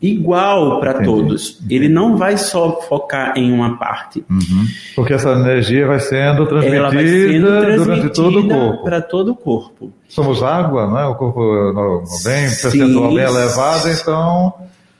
igual 0.02 0.80
para 0.80 1.02
todos. 1.02 1.60
Ele 1.70 1.88
não 1.88 2.16
vai 2.16 2.36
só 2.36 2.80
focar 2.82 3.34
em 3.36 3.52
uma 3.52 3.78
parte. 3.78 4.24
Uhum. 4.28 4.64
Porque 4.96 5.14
essa 5.14 5.30
energia 5.30 5.86
vai 5.86 6.00
sendo 6.00 6.44
transmitida, 6.46 6.90
vai 6.90 7.06
sendo 7.06 7.84
durante 7.84 8.08
todo 8.10 8.40
o 8.40 8.48
corpo. 8.48 8.84
para 8.84 9.00
todo 9.00 9.30
o 9.30 9.36
corpo. 9.36 9.92
Somos 10.08 10.42
água, 10.42 10.88
não 10.88 10.98
é? 10.98 11.06
O 11.06 11.14
corpo 11.14 12.04
bem, 12.24 12.42
percentual 12.42 13.14
bem 13.14 13.24
elevado, 13.24 13.88
então 13.88 14.52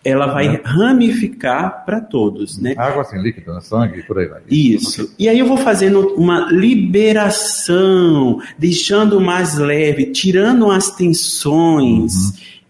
Ela 0.05 0.27
vai 0.27 0.61
ramificar 0.65 1.85
para 1.85 2.01
todos, 2.01 2.59
né? 2.59 2.75
água 2.77 3.03
assim, 3.03 3.21
líquido, 3.23 3.55
né? 3.55 3.61
sangue, 3.61 4.01
e 4.01 4.03
por 4.03 4.19
aí 4.19 4.27
vai. 4.27 4.41
Isso. 4.51 5.15
E 5.19 5.29
aí 5.29 5.39
eu 5.39 5.47
vou 5.47 5.57
fazendo 5.57 6.15
uma 6.17 6.51
liberação, 6.51 8.41
deixando 8.59 9.21
mais 9.21 9.57
leve, 9.57 10.07
tirando 10.07 10.71
as 10.71 10.91
tensões 10.91 12.13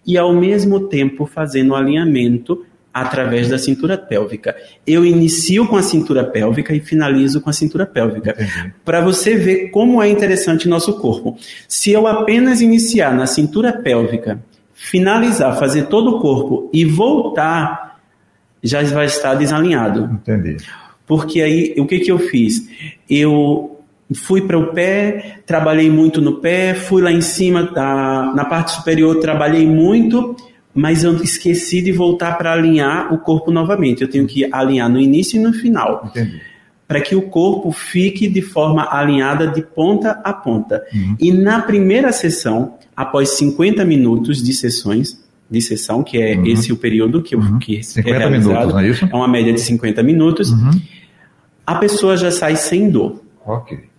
e 0.06 0.18
ao 0.18 0.34
mesmo 0.34 0.88
tempo 0.88 1.24
fazendo 1.24 1.74
alinhamento 1.74 2.66
através 2.92 3.48
da 3.48 3.58
cintura 3.58 3.96
pélvica. 3.96 4.54
Eu 4.86 5.04
inicio 5.04 5.66
com 5.66 5.76
a 5.76 5.82
cintura 5.82 6.24
pélvica 6.24 6.74
e 6.74 6.80
finalizo 6.80 7.40
com 7.40 7.48
a 7.48 7.52
cintura 7.52 7.86
pélvica. 7.86 8.36
Para 8.84 9.00
você 9.00 9.34
ver 9.34 9.70
como 9.70 10.02
é 10.02 10.08
interessante 10.08 10.68
nosso 10.68 10.98
corpo. 10.98 11.38
Se 11.66 11.90
eu 11.90 12.06
apenas 12.06 12.60
iniciar 12.60 13.14
na 13.14 13.26
cintura 13.26 13.72
pélvica, 13.72 14.42
finalizar, 14.82 15.56
fazer 15.58 15.84
todo 15.84 16.16
o 16.16 16.18
corpo 16.18 16.68
e 16.72 16.84
voltar, 16.84 18.00
já 18.62 18.82
vai 18.82 19.06
estar 19.06 19.34
desalinhado. 19.34 20.10
Entendi. 20.12 20.56
Porque 21.06 21.40
aí, 21.40 21.74
o 21.78 21.86
que, 21.86 22.00
que 22.00 22.10
eu 22.10 22.18
fiz? 22.18 22.68
Eu 23.08 23.80
fui 24.12 24.42
para 24.42 24.58
o 24.58 24.72
pé, 24.72 25.38
trabalhei 25.46 25.88
muito 25.88 26.20
no 26.20 26.40
pé, 26.40 26.74
fui 26.74 27.00
lá 27.00 27.12
em 27.12 27.20
cima, 27.20 27.62
da, 27.62 28.32
na 28.34 28.44
parte 28.44 28.72
superior, 28.72 29.20
trabalhei 29.20 29.66
muito, 29.66 30.36
mas 30.74 31.04
eu 31.04 31.14
esqueci 31.22 31.80
de 31.80 31.92
voltar 31.92 32.36
para 32.36 32.52
alinhar 32.52 33.14
o 33.14 33.18
corpo 33.18 33.52
novamente. 33.52 34.02
Eu 34.02 34.10
tenho 34.10 34.26
que 34.26 34.48
alinhar 34.52 34.90
no 34.90 35.00
início 35.00 35.38
e 35.38 35.42
no 35.42 35.52
final, 35.52 36.10
Entendi. 36.10 36.40
Para 36.86 37.00
que 37.00 37.14
o 37.14 37.22
corpo 37.22 37.72
fique 37.72 38.28
de 38.28 38.42
forma 38.42 38.86
alinhada 38.90 39.46
de 39.46 39.62
ponta 39.62 40.20
a 40.22 40.32
ponta. 40.32 40.82
E 41.18 41.32
na 41.32 41.60
primeira 41.62 42.12
sessão, 42.12 42.74
após 42.96 43.30
50 43.30 43.84
minutos 43.84 44.42
de 44.42 44.52
sessões, 44.52 45.22
de 45.50 45.60
sessão, 45.60 46.02
que 46.02 46.16
é 46.16 46.34
esse 46.48 46.72
o 46.72 46.76
período 46.76 47.22
que, 47.22 47.34
eu, 47.34 47.58
que 47.58 47.78
é 47.78 47.82
50 47.82 48.18
realizado, 48.18 48.52
minutos, 48.52 48.72
não 48.72 48.80
é 48.80 48.88
isso? 48.88 49.04
é 49.04 49.14
uma 49.14 49.28
média 49.28 49.52
de 49.52 49.60
50 49.60 50.02
minutos, 50.02 50.50
a 51.66 51.74
pessoa 51.74 52.16
já 52.16 52.30
sai 52.30 52.56
sem 52.56 52.90
dor. 52.90 53.22
Ok. 53.44 53.91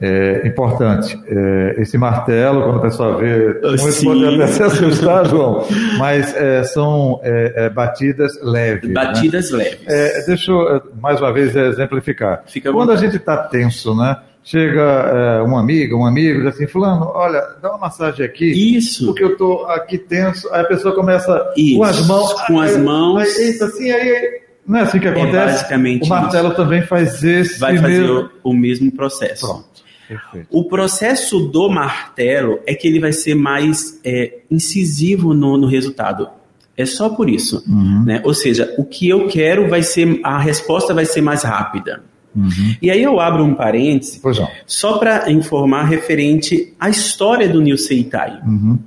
É 0.00 0.46
importante, 0.46 1.18
é, 1.26 1.76
esse 1.78 1.98
martelo, 1.98 2.62
quando 2.62 2.78
a 2.78 2.82
pessoa 2.82 3.16
vê, 3.18 3.60
muito 3.62 3.78
Sim. 3.92 4.06
pode 4.06 4.24
até 4.34 4.46
se 4.46 4.62
assustar, 4.62 5.26
João, 5.26 5.66
mas 5.98 6.34
é, 6.36 6.62
são 6.62 7.20
é, 7.22 7.52
é, 7.56 7.70
batidas 7.70 8.32
leves. 8.42 8.88
né? 8.88 8.94
Batidas 8.94 9.50
leves. 9.50 9.80
É, 9.86 10.24
deixa 10.26 10.50
eu, 10.50 10.76
é, 10.76 10.82
mais 11.00 11.20
uma 11.20 11.32
vez, 11.32 11.54
exemplificar. 11.54 12.42
Fica 12.46 12.70
Quando 12.72 12.90
a 12.90 12.94
vontade. 12.94 13.12
gente 13.12 13.20
está 13.20 13.36
tenso, 13.36 13.94
né? 13.94 14.16
Chega 14.42 14.80
é, 14.80 15.42
uma 15.42 15.60
amiga, 15.60 15.94
um 15.94 16.06
amigo, 16.06 16.40
diz 16.40 16.54
assim, 16.54 16.66
fulano, 16.66 17.10
olha, 17.14 17.42
dá 17.60 17.70
uma 17.70 17.78
massagem 17.78 18.24
aqui, 18.24 18.76
Isso. 18.76 19.04
porque 19.06 19.22
eu 19.22 19.36
tô 19.36 19.66
aqui 19.66 19.98
tenso. 19.98 20.48
Aí 20.52 20.62
a 20.62 20.64
pessoa 20.64 20.94
começa 20.94 21.52
Isso, 21.54 21.76
com 21.76 21.84
as 21.84 22.06
mãos. 22.06 22.32
com 22.46 22.60
as 22.60 22.76
mãos. 22.78 23.20
Aí, 23.20 23.46
eita, 23.46 23.66
assim, 23.66 23.90
aí, 23.90 24.40
não 24.68 24.78
é 24.78 24.82
assim 24.82 25.00
que 25.00 25.08
acontece? 25.08 25.32
basicamente 25.32 26.04
o 26.04 26.08
martelo 26.08 26.54
também 26.54 26.82
faz 26.82 27.24
esse 27.24 27.58
Vai 27.58 27.78
fazer 27.78 28.00
mesmo. 28.02 28.30
o, 28.44 28.50
o 28.50 28.54
mesmo 28.54 28.92
processo. 28.92 29.46
Pronto. 29.46 29.78
Perfeito. 30.08 30.46
O 30.50 30.64
processo 30.64 31.38
do 31.38 31.68
martelo 31.68 32.60
é 32.66 32.74
que 32.74 32.88
ele 32.88 32.98
vai 32.98 33.12
ser 33.12 33.34
mais 33.34 34.00
é, 34.02 34.38
incisivo 34.50 35.34
no, 35.34 35.58
no 35.58 35.66
resultado. 35.66 36.28
É 36.76 36.86
só 36.86 37.10
por 37.10 37.28
isso. 37.28 37.62
Uhum. 37.68 38.04
Né? 38.06 38.22
Ou 38.24 38.32
seja, 38.32 38.74
o 38.78 38.84
que 38.84 39.08
eu 39.08 39.26
quero 39.26 39.68
vai 39.68 39.82
ser. 39.82 40.20
A 40.22 40.38
resposta 40.38 40.94
vai 40.94 41.04
ser 41.04 41.20
mais 41.20 41.42
rápida. 41.42 42.02
Uhum. 42.34 42.76
E 42.80 42.90
aí 42.90 43.02
eu 43.02 43.18
abro 43.18 43.44
um 43.44 43.54
parêntese 43.54 44.20
só 44.66 44.98
para 44.98 45.30
informar 45.30 45.84
referente 45.84 46.72
à 46.78 46.88
história 46.88 47.48
do 47.48 47.60
Niu 47.60 47.76
Seitai. 47.76 48.40
Uhum. 48.46 48.78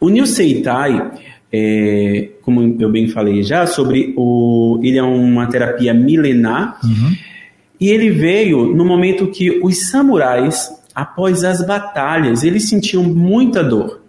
O 0.00 0.08
Niu 0.08 0.26
Seitai, 0.26 1.12
é, 1.56 2.30
como 2.42 2.76
eu 2.80 2.90
bem 2.90 3.06
falei 3.06 3.44
já, 3.44 3.64
sobre 3.64 4.12
o, 4.16 4.80
ele 4.82 4.98
é 4.98 5.02
uma 5.02 5.46
terapia 5.46 5.94
milenar 5.94 6.80
Uhum. 6.82 7.14
e 7.80 7.88
ele 7.90 8.10
veio 8.10 8.74
no 8.74 8.84
momento 8.84 9.28
que 9.28 9.60
os 9.62 9.88
samurais, 9.88 10.68
após 10.92 11.44
as 11.44 11.64
batalhas, 11.64 12.42
eles 12.42 12.68
sentiam 12.68 13.04
muita 13.04 13.62
dor 13.62 14.00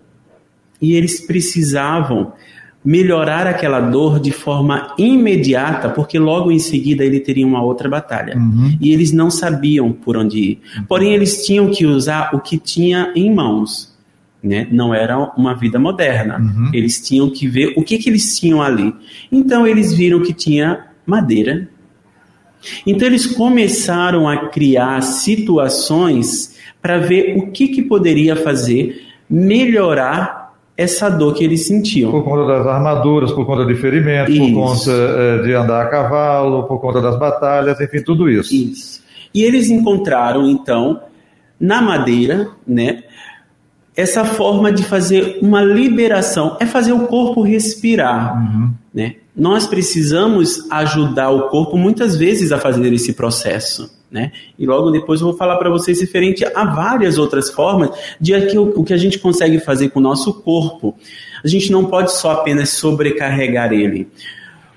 e 0.81 0.95
eles 0.95 1.21
precisavam 1.21 2.33
melhorar 2.83 3.47
aquela 3.47 3.79
dor 3.79 4.19
de 4.19 4.31
forma 4.31 4.93
imediata, 4.97 5.89
porque 5.89 6.19
logo 6.19 6.51
em 6.51 6.59
seguida 6.59 7.03
ele 7.03 7.19
teria 7.19 7.45
uma 7.45 7.63
outra 7.63 7.89
batalha. 7.89 8.37
Uhum. 8.37 8.77
E 8.79 8.91
eles 8.91 9.11
não 9.11 9.29
sabiam 9.31 9.91
por 9.91 10.17
onde 10.17 10.39
ir. 10.39 10.59
Porém, 10.87 11.13
eles 11.13 11.45
tinham 11.45 11.69
que 11.71 11.85
usar 11.85 12.29
o 12.33 12.39
que 12.39 12.59
tinha 12.59 13.11
em 13.15 13.33
mãos. 13.33 13.94
Né? 14.45 14.67
Não 14.69 14.93
era 14.93 15.17
uma 15.35 15.55
vida 15.55 15.79
moderna. 15.79 16.37
Uhum. 16.37 16.69
Eles 16.71 17.01
tinham 17.01 17.31
que 17.31 17.47
ver 17.47 17.73
o 17.75 17.81
que, 17.81 17.97
que 17.97 18.07
eles 18.07 18.39
tinham 18.39 18.61
ali. 18.61 18.93
Então, 19.31 19.65
eles 19.65 19.91
viram 19.91 20.21
que 20.21 20.33
tinha 20.33 20.85
madeira. 21.03 21.67
Então, 22.85 23.07
eles 23.07 23.25
começaram 23.25 24.29
a 24.29 24.49
criar 24.49 25.01
situações 25.01 26.55
para 26.79 26.99
ver 26.99 27.35
o 27.39 27.47
que, 27.47 27.69
que 27.69 27.81
poderia 27.81 28.35
fazer 28.35 29.01
melhorar 29.27 30.53
essa 30.77 31.09
dor 31.09 31.33
que 31.33 31.43
eles 31.43 31.65
sentiam. 31.65 32.11
Por 32.11 32.23
conta 32.23 32.45
das 32.45 32.67
armaduras, 32.67 33.31
por 33.31 33.47
conta 33.47 33.65
de 33.65 33.73
ferimentos, 33.73 34.37
por 34.37 34.53
conta 34.53 34.91
eh, 34.91 35.41
de 35.43 35.53
andar 35.53 35.81
a 35.81 35.89
cavalo, 35.89 36.67
por 36.67 36.79
conta 36.79 37.01
das 37.01 37.17
batalhas, 37.17 37.81
enfim, 37.81 38.03
tudo 38.03 38.29
isso. 38.29 38.53
Isso. 38.53 39.03
E 39.33 39.41
eles 39.41 39.71
encontraram, 39.71 40.47
então, 40.47 41.01
na 41.59 41.81
madeira, 41.81 42.49
né, 42.67 43.03
essa 43.95 44.25
forma 44.25 44.71
de 44.71 44.83
fazer 44.83 45.39
uma 45.41 45.61
liberação, 45.63 46.57
é 46.59 46.65
fazer 46.65 46.91
o 46.91 47.07
corpo 47.07 47.41
respirar, 47.41 48.37
Uhum. 48.37 48.71
né? 48.93 49.15
Nós 49.35 49.67
precisamos 49.67 50.65
ajudar 50.71 51.29
o 51.29 51.49
corpo 51.49 51.77
muitas 51.77 52.15
vezes 52.15 52.51
a 52.53 52.57
fazer 52.57 52.91
esse 52.93 53.13
processo, 53.13 53.93
né? 54.09 54.31
E 54.57 54.65
logo 54.65 54.91
depois 54.91 55.19
eu 55.19 55.27
vou 55.27 55.35
falar 55.35 55.57
para 55.57 55.69
vocês 55.69 55.99
referente 55.99 56.45
a 56.45 56.65
várias 56.65 57.17
outras 57.17 57.49
formas 57.49 57.89
de 58.19 58.33
o 58.57 58.83
que 58.83 58.93
a 58.93 58.97
gente 58.97 59.19
consegue 59.19 59.59
fazer 59.59 59.89
com 59.89 59.99
o 59.99 60.03
nosso 60.03 60.33
corpo. 60.41 60.95
A 61.43 61.47
gente 61.47 61.69
não 61.71 61.85
pode 61.85 62.13
só 62.13 62.31
apenas 62.31 62.69
sobrecarregar 62.69 63.73
ele, 63.73 64.07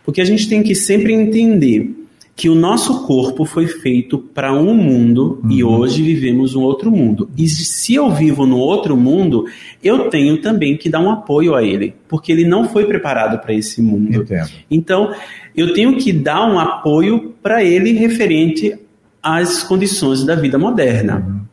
porque 0.05 0.21
a 0.21 0.25
gente 0.25 0.49
tem 0.49 0.63
que 0.63 0.75
sempre 0.75 1.13
entender 1.13 1.95
que 2.38 2.49
o 2.49 2.54
nosso 2.54 3.04
corpo 3.04 3.45
foi 3.45 3.66
feito 3.66 4.16
para 4.16 4.52
um 4.52 4.73
mundo 4.73 5.42
e 5.50 5.64
hoje 5.64 6.04
vivemos 6.04 6.54
um 6.54 6.62
outro 6.62 6.88
mundo. 6.88 7.28
E 7.37 7.49
se 7.49 7.97
eu 7.97 8.12
vivo 8.12 8.47
no 8.47 8.59
outro 8.59 8.97
mundo, 8.97 9.47
eu 9.83 10.09
tenho 10.09 10.40
também 10.40 10.76
que 10.76 10.88
dar 10.88 11.00
um 11.00 11.11
apoio 11.11 11.57
a 11.57 11.64
ele, 11.64 11.97
porque 12.09 12.30
ele 12.30 12.45
não 12.45 12.68
foi 12.68 12.87
preparado 12.87 13.40
para 13.40 13.52
esse 13.52 13.83
mundo. 13.83 14.23
Entendo. 14.23 14.50
Então, 14.71 15.12
eu 15.57 15.75
tenho 15.75 15.97
que 15.97 16.12
dar 16.12 16.47
um 16.47 16.61
apoio 16.61 17.35
para 17.42 17.64
ele 17.64 17.90
referente 17.95 18.78
às 19.21 19.64
condições 19.64 20.25
da 20.25 20.37
vida 20.37 20.57
moderna. 20.57 21.45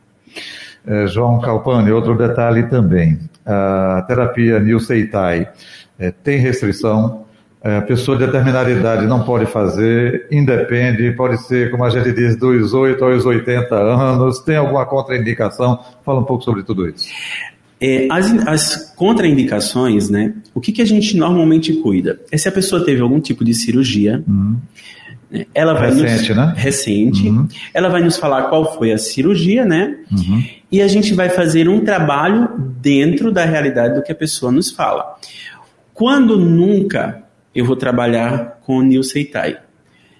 Eh, 0.86 1.08
João 1.08 1.40
Calpani, 1.40 1.90
outro 1.90 2.16
detalhe 2.16 2.62
também. 2.68 3.18
A 3.44 4.04
terapia 4.06 4.60
New 4.60 4.78
Seitai 4.78 5.48
eh, 5.98 6.12
tem 6.22 6.38
restrição. 6.38 7.25
Eh, 7.66 7.78
a 7.78 7.82
pessoa 7.82 8.16
de 8.16 8.24
determinada 8.24 8.70
idade 8.70 9.06
não 9.06 9.24
pode 9.24 9.46
fazer, 9.46 10.28
independe, 10.30 11.10
pode 11.10 11.36
ser, 11.48 11.68
como 11.68 11.84
a 11.84 11.90
gente 11.90 12.12
diz, 12.12 12.36
dos 12.36 12.72
8 12.72 13.04
aos 13.04 13.26
80 13.26 13.74
anos. 13.74 14.38
Tem 14.38 14.54
alguma 14.54 14.86
contraindicação? 14.86 15.80
Fala 16.04 16.20
um 16.20 16.24
pouco 16.24 16.44
sobre 16.44 16.62
tudo 16.62 16.88
isso. 16.88 17.08
É, 17.80 18.06
as, 18.08 18.30
as 18.46 18.94
contraindicações, 18.94 20.08
né? 20.08 20.32
O 20.54 20.60
que, 20.60 20.70
que 20.70 20.80
a 20.80 20.84
gente 20.84 21.16
normalmente 21.16 21.72
cuida? 21.72 22.20
É 22.30 22.38
se 22.38 22.48
a 22.48 22.52
pessoa 22.52 22.84
teve 22.84 23.00
algum 23.00 23.18
tipo 23.18 23.44
de 23.44 23.52
cirurgia, 23.52 24.22
Ela 25.52 25.74
vai 25.74 25.92
Recente, 25.92 26.28
nos, 26.28 26.36
né? 26.36 26.54
Recente. 26.56 27.28
Uhum. 27.28 27.48
Ela 27.74 27.88
vai 27.88 28.00
nos 28.00 28.16
falar 28.16 28.44
qual 28.44 28.78
foi 28.78 28.92
a 28.92 28.98
cirurgia, 28.98 29.64
né? 29.64 29.96
Uhum. 30.12 30.44
E 30.70 30.80
a 30.80 30.86
gente 30.86 31.14
vai 31.14 31.30
fazer 31.30 31.68
um 31.68 31.80
trabalho 31.80 32.48
dentro 32.80 33.32
da 33.32 33.44
realidade 33.44 33.96
do 33.96 34.04
que 34.04 34.12
a 34.12 34.14
pessoa 34.14 34.52
nos 34.52 34.70
fala. 34.70 35.16
Quando 35.92 36.38
nunca 36.38 37.25
eu 37.56 37.64
vou 37.64 37.74
trabalhar 37.74 38.58
com 38.64 38.76
o 38.78 38.82
Neil 38.82 39.02
Seitai? 39.02 39.58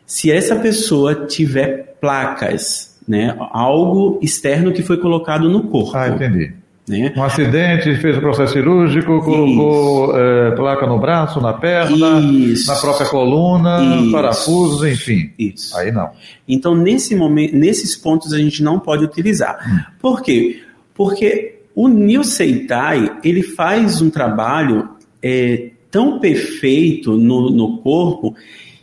Se 0.06 0.30
essa 0.30 0.56
pessoa 0.56 1.26
tiver 1.26 1.96
placas, 2.00 2.98
né? 3.06 3.36
Algo 3.38 4.18
externo 4.22 4.72
que 4.72 4.82
foi 4.82 4.96
colocado 4.96 5.48
no 5.48 5.64
corpo. 5.64 5.96
Ah, 5.96 6.08
entendi. 6.08 6.52
Né? 6.88 7.12
Um 7.16 7.22
acidente, 7.24 7.96
fez 7.96 8.16
o 8.16 8.20
processo 8.20 8.52
cirúrgico, 8.52 9.20
colocou 9.20 10.16
é, 10.16 10.52
placa 10.52 10.86
no 10.86 11.00
braço, 11.00 11.40
na 11.40 11.52
perna, 11.52 12.20
Isso. 12.20 12.72
na 12.72 12.78
própria 12.78 13.08
coluna, 13.08 13.82
Isso. 13.82 14.12
parafusos, 14.12 14.88
enfim. 14.88 15.32
Isso. 15.36 15.76
Aí 15.76 15.90
não. 15.90 16.10
Então, 16.46 16.76
nesse 16.76 17.16
momento, 17.16 17.56
nesses 17.56 17.96
pontos 17.96 18.32
a 18.32 18.38
gente 18.38 18.62
não 18.62 18.78
pode 18.78 19.04
utilizar. 19.04 19.92
Por 20.00 20.22
quê? 20.22 20.62
Porque 20.94 21.58
o 21.74 21.88
Neil 21.88 22.22
Seitai, 22.22 23.18
ele 23.24 23.42
faz 23.42 24.00
um 24.00 24.08
trabalho 24.08 24.90
é, 25.20 25.70
tão 25.90 26.18
perfeito 26.18 27.16
no, 27.16 27.50
no 27.50 27.78
corpo 27.78 28.34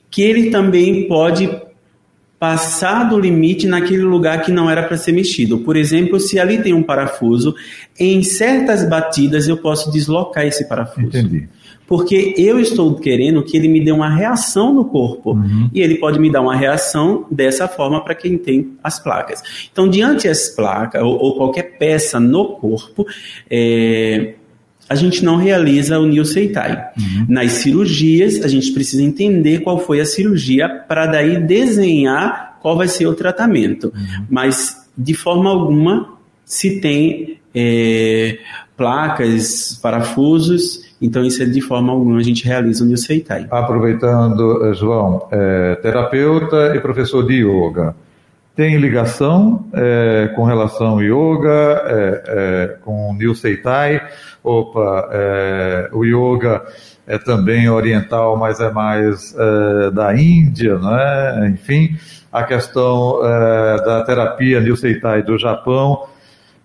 que 0.10 0.22
ele 0.22 0.50
também 0.50 1.08
pode 1.08 1.50
passar 2.44 3.06
do 3.06 3.18
limite 3.18 3.66
naquele 3.66 4.04
lugar 4.04 4.42
que 4.42 4.52
não 4.52 4.70
era 4.70 4.84
para 4.84 4.98
ser 4.98 5.14
mexido. 5.14 5.60
Por 5.60 5.78
exemplo, 5.78 6.20
se 6.20 6.38
ali 6.38 6.62
tem 6.62 6.74
um 6.74 6.84
parafuso, 6.84 7.56
em 7.98 8.22
certas 8.22 8.84
batidas 8.84 9.48
eu 9.48 9.56
posso 9.56 9.90
deslocar 9.90 10.46
esse 10.46 10.68
parafuso. 10.68 11.08
Entendi. 11.08 11.48
Porque 11.88 12.34
eu 12.38 12.60
estou 12.60 12.96
querendo 12.96 13.44
que 13.44 13.56
ele 13.56 13.70
me 13.70 13.80
dê 13.80 13.94
uma 13.94 14.14
reação 14.14 14.74
no 14.74 14.84
corpo. 14.84 15.40
E 15.74 15.80
ele 15.80 15.96
pode 15.96 16.20
me 16.20 16.30
dar 16.30 16.42
uma 16.42 16.56
reação 16.56 17.26
dessa 17.32 17.66
forma 17.66 18.04
para 18.04 18.14
quem 18.14 18.38
tem 18.38 18.74
as 18.84 19.00
placas. 19.00 19.42
Então, 19.72 19.88
diante 19.88 20.28
das 20.28 20.50
placas, 20.50 21.02
ou, 21.02 21.18
ou 21.18 21.38
qualquer 21.38 21.78
peça 21.78 22.20
no 22.20 22.58
corpo, 22.58 23.06
é, 23.50 24.34
a 24.94 24.96
gente 24.96 25.26
não 25.26 25.38
realiza 25.38 25.98
o 25.98 26.06
Neo 26.06 26.24
Seitai. 26.24 26.92
Nas 27.28 27.54
cirurgias, 27.54 28.44
a 28.44 28.48
gente 28.48 28.72
precisa 28.72 29.02
entender 29.02 29.62
qual 29.62 29.80
foi 29.80 30.00
a 30.00 30.06
cirurgia 30.06 30.70
para 30.70 31.08
daí 31.08 31.42
desenhar 31.42 32.60
qual 32.62 32.78
vai 32.78 32.88
ser 32.88 33.08
o 33.08 33.14
tratamento. 33.16 33.92
Mas, 34.30 34.88
de 34.96 35.16
forma 35.16 35.50
alguma, 35.50 36.14
se 36.46 36.80
tem 36.80 37.40
é, 37.56 38.38
placas, 38.78 39.80
parafusos, 39.82 40.94
então 41.02 41.26
isso 41.26 41.42
é 41.42 41.46
de 41.46 41.60
forma 41.60 41.92
alguma 41.92 42.20
a 42.20 42.24
gente 42.24 42.46
realiza 42.46 42.84
o 42.84 42.88
Neo 42.88 42.98
Seitai. 42.98 43.48
Aproveitando, 43.50 44.66
eh, 44.66 44.74
João, 44.76 45.28
é, 45.32 45.76
terapeuta 45.82 46.76
e 46.76 46.80
professor 46.80 47.26
de 47.26 47.44
yoga. 47.44 47.96
Tem 48.56 48.78
ligação 48.78 49.66
é, 49.74 50.32
com 50.36 50.44
relação 50.44 50.88
ao 50.90 51.02
yoga, 51.02 51.82
é, 51.88 52.24
é, 52.28 52.68
com 52.84 53.10
o 53.10 53.14
Neil 53.16 53.34
Seitai? 53.34 54.00
Opa, 54.44 55.10
é, 55.12 55.90
o 55.92 56.06
yoga 56.06 56.62
é 57.08 57.18
também 57.18 57.68
oriental, 57.68 58.38
mas 58.38 58.60
é 58.60 58.70
mais 58.72 59.36
é, 59.36 59.90
da 59.92 60.16
Índia, 60.16 60.78
né? 60.78 61.50
Enfim, 61.52 61.98
a 62.32 62.44
questão 62.44 63.22
é, 63.26 63.78
da 63.84 64.04
terapia 64.04 64.62
Neil 64.62 64.76
Seitai 64.78 65.24
do 65.24 65.36
Japão 65.38 66.06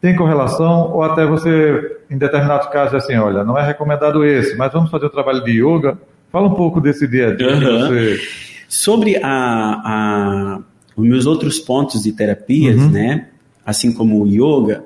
tem 0.00 0.14
correlação 0.14 0.92
ou 0.92 1.02
até 1.02 1.24
você, 1.24 1.96
em 2.10 2.18
determinados 2.18 2.68
casos, 2.68 2.94
é 2.94 2.96
assim, 2.98 3.16
olha, 3.16 3.42
não 3.44 3.58
é 3.58 3.66
recomendado 3.66 4.24
esse, 4.26 4.56
mas 4.56 4.70
vamos 4.72 4.90
fazer 4.90 5.06
o 5.06 5.10
trabalho 5.10 5.42
de 5.42 5.52
yoga. 5.52 5.96
Fala 6.30 6.48
um 6.48 6.54
pouco 6.54 6.80
desse 6.82 7.08
dia 7.08 7.28
a 7.28 7.34
dia 7.34 7.56
você... 7.56 8.20
Sobre 8.68 9.16
a, 9.16 9.80
a- 9.82 10.58
os 10.98 11.06
meus 11.06 11.24
outros 11.26 11.58
pontos 11.58 12.02
de 12.02 12.12
terapias, 12.12 12.76
Uhum. 12.80 12.90
né? 12.90 13.26
Assim 13.64 13.92
como 13.92 14.22
o 14.22 14.26
yoga, 14.26 14.82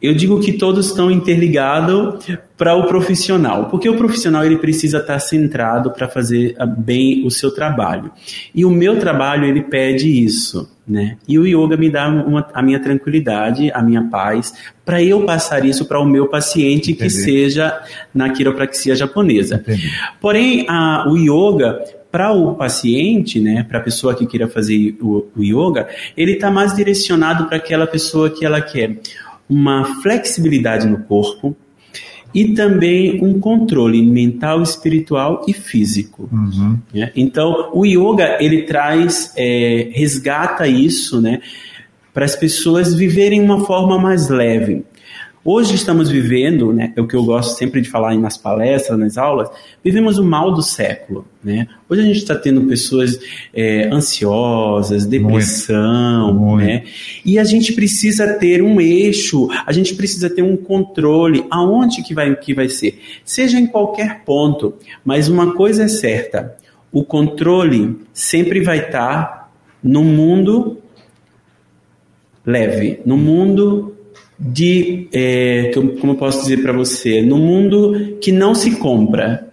eu 0.00 0.14
digo 0.14 0.40
que 0.40 0.52
todos 0.52 0.86
estão 0.88 1.10
interligados 1.10 2.24
para 2.56 2.74
o 2.74 2.86
profissional, 2.86 3.66
porque 3.66 3.88
o 3.88 3.96
profissional 3.96 4.44
ele 4.44 4.56
precisa 4.58 4.98
estar 4.98 5.18
centrado 5.20 5.90
para 5.92 6.08
fazer 6.08 6.54
ah, 6.58 6.66
bem 6.66 7.24
o 7.24 7.30
seu 7.30 7.52
trabalho. 7.54 8.10
E 8.54 8.64
o 8.64 8.70
meu 8.70 8.98
trabalho 8.98 9.44
ele 9.44 9.62
pede 9.62 10.08
isso, 10.08 10.68
né? 10.86 11.16
E 11.28 11.38
o 11.38 11.46
yoga 11.46 11.76
me 11.76 11.88
dá 11.88 12.08
uma- 12.08 12.48
a 12.52 12.62
minha 12.62 12.80
tranquilidade, 12.80 13.70
a 13.72 13.80
minha 13.82 14.02
paz, 14.04 14.52
para 14.84 15.02
eu 15.02 15.24
passar 15.24 15.64
isso 15.64 15.84
para 15.86 16.00
o 16.00 16.04
meu 16.04 16.26
paciente 16.28 16.92
que 16.94 17.04
Entendi. 17.04 17.10
seja 17.22 17.80
na 18.12 18.30
quiropraxia 18.30 18.94
japonesa. 18.96 19.56
Entendi. 19.56 19.88
Porém, 20.20 20.66
a- 20.68 21.04
o 21.08 21.16
yoga, 21.16 21.78
para 22.12 22.30
o 22.30 22.54
paciente, 22.54 23.40
né, 23.40 23.64
para 23.66 23.78
a 23.78 23.82
pessoa 23.82 24.14
que 24.14 24.26
queira 24.26 24.46
fazer 24.46 24.98
o, 25.00 25.26
o 25.34 25.42
yoga, 25.42 25.88
ele 26.14 26.32
está 26.32 26.50
mais 26.50 26.76
direcionado 26.76 27.46
para 27.46 27.56
aquela 27.56 27.86
pessoa 27.86 28.28
que 28.28 28.44
ela 28.44 28.60
quer 28.60 29.00
uma 29.48 29.84
flexibilidade 30.02 30.86
no 30.86 30.98
corpo 31.04 31.56
e 32.34 32.54
também 32.54 33.22
um 33.22 33.40
controle 33.40 34.02
mental, 34.02 34.62
espiritual 34.62 35.44
e 35.48 35.52
físico. 35.52 36.28
Uhum. 36.30 36.78
né? 36.92 37.10
Então, 37.16 37.70
o 37.72 37.84
yoga 37.84 38.38
ele 38.40 38.62
traz, 38.62 39.32
é, 39.36 39.90
resgata 39.92 40.66
isso, 40.66 41.20
né, 41.20 41.40
para 42.12 42.26
as 42.26 42.36
pessoas 42.36 42.94
viverem 42.94 43.40
uma 43.40 43.64
forma 43.64 43.98
mais 43.98 44.28
leve. 44.28 44.84
Hoje 45.44 45.74
estamos 45.74 46.08
vivendo, 46.08 46.72
né, 46.72 46.92
é 46.94 47.00
o 47.00 47.06
que 47.08 47.16
eu 47.16 47.24
gosto 47.24 47.58
sempre 47.58 47.80
de 47.80 47.90
falar 47.90 48.14
nas 48.16 48.36
palestras, 48.36 48.96
nas 48.96 49.18
aulas, 49.18 49.50
vivemos 49.82 50.16
o 50.16 50.22
mal 50.22 50.52
do 50.52 50.62
século. 50.62 51.26
Né? 51.42 51.66
Hoje 51.88 52.00
a 52.00 52.04
gente 52.04 52.18
está 52.18 52.36
tendo 52.36 52.62
pessoas 52.62 53.18
é, 53.52 53.88
ansiosas, 53.92 55.04
depressão, 55.04 56.32
Muito. 56.32 56.64
né? 56.64 56.84
e 57.24 57.40
a 57.40 57.44
gente 57.44 57.72
precisa 57.72 58.34
ter 58.34 58.62
um 58.62 58.80
eixo, 58.80 59.48
a 59.66 59.72
gente 59.72 59.96
precisa 59.96 60.30
ter 60.30 60.42
um 60.42 60.56
controle, 60.56 61.44
aonde 61.50 62.04
que 62.04 62.14
vai, 62.14 62.36
que 62.36 62.54
vai 62.54 62.68
ser? 62.68 63.00
Seja 63.24 63.58
em 63.58 63.66
qualquer 63.66 64.22
ponto, 64.24 64.74
mas 65.04 65.28
uma 65.28 65.54
coisa 65.54 65.82
é 65.82 65.88
certa, 65.88 66.56
o 66.92 67.02
controle 67.02 67.98
sempre 68.12 68.60
vai 68.60 68.78
estar 68.78 69.52
no 69.82 70.04
mundo 70.04 70.78
leve, 72.46 73.00
no 73.04 73.16
mundo 73.16 73.92
de, 74.44 75.06
é, 75.12 75.70
como 76.00 76.12
eu 76.12 76.16
posso 76.16 76.42
dizer 76.42 76.62
para 76.62 76.72
você, 76.72 77.22
no 77.22 77.36
mundo 77.36 78.18
que 78.20 78.32
não 78.32 78.56
se 78.56 78.72
compra, 78.76 79.48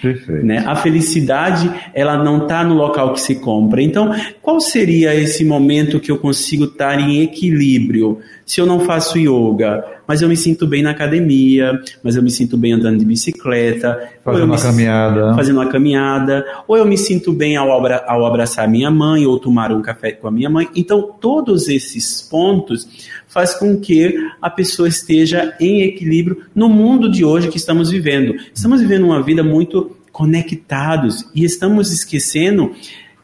Perfeito. 0.00 0.44
né? 0.44 0.64
A 0.66 0.74
felicidade, 0.74 1.70
ela 1.94 2.22
não 2.24 2.42
está 2.42 2.64
no 2.64 2.74
local 2.74 3.12
que 3.12 3.20
se 3.20 3.36
compra. 3.36 3.80
Então, 3.80 4.12
qual 4.42 4.60
seria 4.60 5.14
esse 5.14 5.44
momento 5.44 6.00
que 6.00 6.10
eu 6.10 6.18
consigo 6.18 6.64
estar 6.64 6.98
em 6.98 7.22
equilíbrio? 7.22 8.18
Se 8.44 8.60
eu 8.60 8.66
não 8.66 8.80
faço 8.80 9.16
yoga, 9.16 9.84
mas 10.12 10.20
eu 10.20 10.28
me 10.28 10.36
sinto 10.36 10.66
bem 10.66 10.82
na 10.82 10.90
academia, 10.90 11.80
mas 12.04 12.16
eu 12.16 12.22
me 12.22 12.30
sinto 12.30 12.54
bem 12.58 12.74
andando 12.74 12.98
de 12.98 13.04
bicicleta, 13.06 13.98
Fazendo 14.22 14.44
uma 14.44 14.60
caminhada. 14.60 15.34
fazendo 15.34 15.56
uma 15.56 15.66
caminhada, 15.70 16.44
ou 16.68 16.76
eu 16.76 16.84
me 16.84 16.98
sinto 16.98 17.32
bem 17.32 17.56
ao, 17.56 17.72
abra- 17.72 18.04
ao 18.06 18.26
abraçar 18.26 18.68
minha 18.68 18.90
mãe, 18.90 19.24
ou 19.24 19.38
tomar 19.38 19.72
um 19.72 19.80
café 19.80 20.12
com 20.12 20.28
a 20.28 20.30
minha 20.30 20.50
mãe. 20.50 20.68
Então, 20.76 21.14
todos 21.18 21.66
esses 21.66 22.20
pontos 22.20 22.86
faz 23.26 23.54
com 23.54 23.80
que 23.80 24.14
a 24.42 24.50
pessoa 24.50 24.86
esteja 24.86 25.56
em 25.58 25.80
equilíbrio 25.80 26.42
no 26.54 26.68
mundo 26.68 27.10
de 27.10 27.24
hoje 27.24 27.48
que 27.48 27.56
estamos 27.56 27.90
vivendo. 27.90 28.34
Estamos 28.54 28.82
vivendo 28.82 29.04
uma 29.06 29.22
vida 29.22 29.42
muito 29.42 29.96
conectados 30.12 31.24
e 31.34 31.42
estamos 31.42 31.90
esquecendo 31.90 32.72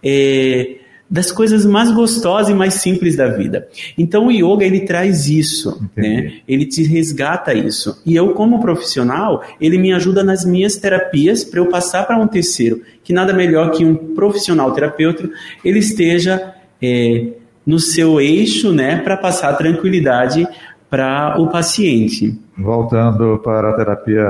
é, 0.03 0.77
das 1.11 1.33
coisas 1.33 1.64
mais 1.64 1.90
gostosas 1.90 2.51
e 2.51 2.55
mais 2.55 2.75
simples 2.75 3.16
da 3.16 3.29
vida. 3.29 3.66
Então 3.97 4.27
o 4.27 4.31
yoga 4.31 4.64
ele 4.64 4.81
traz 4.81 5.29
isso, 5.29 5.81
Entendi. 5.83 6.09
né? 6.09 6.33
Ele 6.47 6.66
te 6.66 6.83
resgata 6.83 7.55
isso. 7.55 8.01
E 8.05 8.14
eu 8.14 8.35
como 8.35 8.61
profissional, 8.61 9.42
ele 9.61 9.79
me 9.79 9.92
ajuda 9.92 10.23
nas 10.23 10.44
minhas 10.44 10.77
terapias 10.77 11.44
para 11.44 11.61
eu 11.61 11.66
passar 11.66 12.07
para 12.07 12.18
um 12.18 12.27
terceiro, 12.27 12.83
que 13.03 13.12
nada 13.12 13.33
melhor 13.33 13.71
que 13.71 13.85
um 13.85 14.14
profissional 14.14 14.73
terapeuta, 14.73 15.29
ele 15.64 15.79
esteja 15.79 16.55
é, 16.83 17.29
no 17.66 17.79
seu 17.79 18.21
eixo, 18.21 18.73
né, 18.73 18.97
para 18.97 19.16
passar 19.16 19.53
tranquilidade 19.55 20.47
para 20.90 21.38
o 21.38 21.49
paciente. 21.49 22.38
Voltando 22.57 23.38
para 23.44 23.71
a 23.71 23.73
terapia 23.75 24.27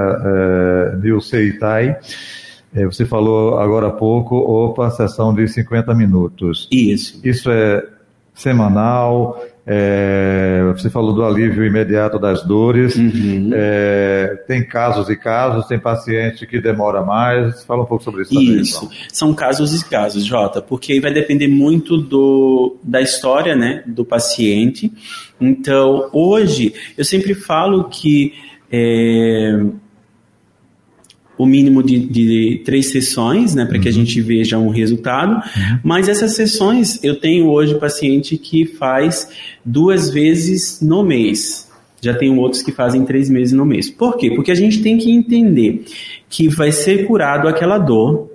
é, 1.05 1.21
Seitai, 1.21 1.88
é, 1.88 2.01
você 2.72 3.04
falou 3.04 3.59
agora 3.59 3.88
há 3.88 3.90
pouco, 3.90 4.37
opa, 4.37 4.90
sessão 4.90 5.35
de 5.35 5.46
50 5.48 5.94
minutos. 5.94 6.68
Isso. 6.70 7.20
Isso 7.24 7.50
é 7.50 7.85
semanal, 8.35 9.42
é, 9.66 10.62
você 10.74 10.88
falou 10.88 11.12
do 11.12 11.24
alívio 11.24 11.64
imediato 11.64 12.18
das 12.18 12.42
dores, 12.42 12.96
Uhum. 12.96 13.50
é, 13.52 14.42
tem 14.46 14.64
casos 14.64 15.11
e 15.11 15.16
casos, 15.16 15.66
tem 15.66 15.78
paciente 15.78 16.46
que 16.46 16.61
demora 16.61 17.02
mais, 17.02 17.64
fala 17.64 17.83
um 17.83 17.85
pouco 17.85 18.02
sobre 18.04 18.22
isso 18.22 18.33
também, 18.33 18.61
Isso, 18.61 18.85
então. 18.85 18.96
são 19.12 19.35
casos 19.35 19.78
e 19.78 19.85
casos, 19.88 20.24
Jota, 20.24 20.62
porque 20.62 20.92
aí 20.92 21.00
vai 21.00 21.12
depender 21.12 21.48
muito 21.48 21.98
do, 21.98 22.76
da 22.83 23.00
história, 23.02 23.54
né, 23.57 23.83
do 23.87 24.04
paciente. 24.04 24.90
Então, 25.40 26.09
hoje, 26.12 26.72
eu 26.96 27.04
sempre 27.04 27.35
falo 27.35 27.85
que 27.90 28.33
é, 28.72 29.64
o 31.38 31.46
mínimo 31.46 31.83
de, 31.83 31.98
de 31.98 32.62
três 32.64 32.90
sessões, 32.90 33.55
né, 33.55 33.64
para 33.64 33.77
uhum. 33.77 33.81
que 33.81 33.88
a 33.88 33.92
uhum. 33.92 33.98
gente 33.98 34.20
veja 34.20 34.59
um 34.59 34.68
resultado. 34.68 35.35
Uhum. 35.35 35.79
Mas 35.85 36.09
essas 36.09 36.35
sessões, 36.35 37.03
eu 37.03 37.18
tenho 37.18 37.46
hoje 37.46 37.77
paciente 37.77 38.37
que 38.37 38.66
faz 38.66 39.31
duas 39.64 40.11
vezes 40.11 40.81
no 40.83 41.05
mês. 41.05 41.68
Já 42.01 42.14
tenho 42.14 42.37
outros 42.38 42.62
que 42.62 42.72
fazem 42.72 43.05
três 43.05 43.31
meses 43.31 43.53
no 43.53 43.64
mês. 43.64 43.88
Por 43.88 44.16
quê? 44.16 44.31
Porque 44.31 44.51
a 44.51 44.55
gente 44.55 44.83
tem 44.83 44.98
que 44.98 45.11
entender 45.11 45.85
que 46.29 46.48
vai 46.48 46.70
ser 46.70 47.07
curado 47.07 47.48
aquela 47.48 47.79
dor, 47.79 48.31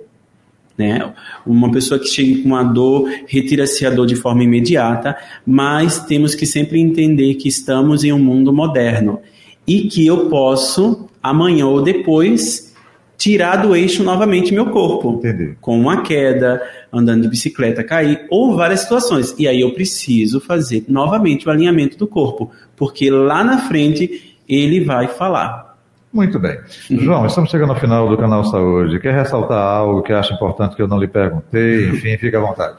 né? 0.76 1.12
Uma 1.46 1.70
pessoa 1.70 2.00
que 2.00 2.06
chega 2.06 2.42
com 2.42 2.48
uma 2.48 2.62
dor, 2.62 3.08
retira-se 3.26 3.86
a 3.86 3.90
dor 3.90 4.06
de 4.06 4.16
forma 4.16 4.42
imediata, 4.42 5.16
mas 5.46 6.00
temos 6.00 6.34
que 6.34 6.46
sempre 6.46 6.80
entender 6.80 7.34
que 7.34 7.48
estamos 7.48 8.04
em 8.04 8.12
um 8.12 8.18
mundo 8.18 8.52
moderno 8.52 9.20
e 9.66 9.82
que 9.82 10.06
eu 10.06 10.28
posso, 10.28 11.08
amanhã 11.22 11.66
ou 11.66 11.80
depois, 11.80 12.73
tirar 13.16 13.56
do 13.56 13.74
eixo 13.74 14.02
novamente 14.02 14.52
meu 14.52 14.66
corpo. 14.66 15.18
Entendi. 15.18 15.56
Com 15.60 15.78
uma 15.78 16.02
queda, 16.02 16.62
andando 16.92 17.22
de 17.22 17.28
bicicleta, 17.28 17.82
cair, 17.82 18.26
ou 18.30 18.56
várias 18.56 18.80
situações. 18.80 19.34
E 19.38 19.48
aí 19.48 19.60
eu 19.60 19.72
preciso 19.72 20.40
fazer 20.40 20.84
novamente 20.88 21.46
o 21.46 21.50
alinhamento 21.50 21.96
do 21.96 22.06
corpo, 22.06 22.50
porque 22.76 23.10
lá 23.10 23.42
na 23.42 23.58
frente 23.58 24.36
ele 24.48 24.80
vai 24.80 25.08
falar. 25.08 25.74
Muito 26.14 26.38
bem. 26.38 26.56
João, 26.88 27.26
estamos 27.26 27.50
chegando 27.50 27.70
ao 27.70 27.80
final 27.80 28.08
do 28.08 28.16
canal 28.16 28.44
Saúde. 28.44 29.00
Quer 29.00 29.14
ressaltar 29.14 29.58
algo 29.58 30.00
que 30.00 30.12
acha 30.12 30.32
importante 30.32 30.76
que 30.76 30.80
eu 30.80 30.86
não 30.86 31.00
lhe 31.00 31.08
perguntei? 31.08 31.88
Enfim, 31.90 32.16
fique 32.16 32.36
à 32.36 32.38
vontade. 32.38 32.76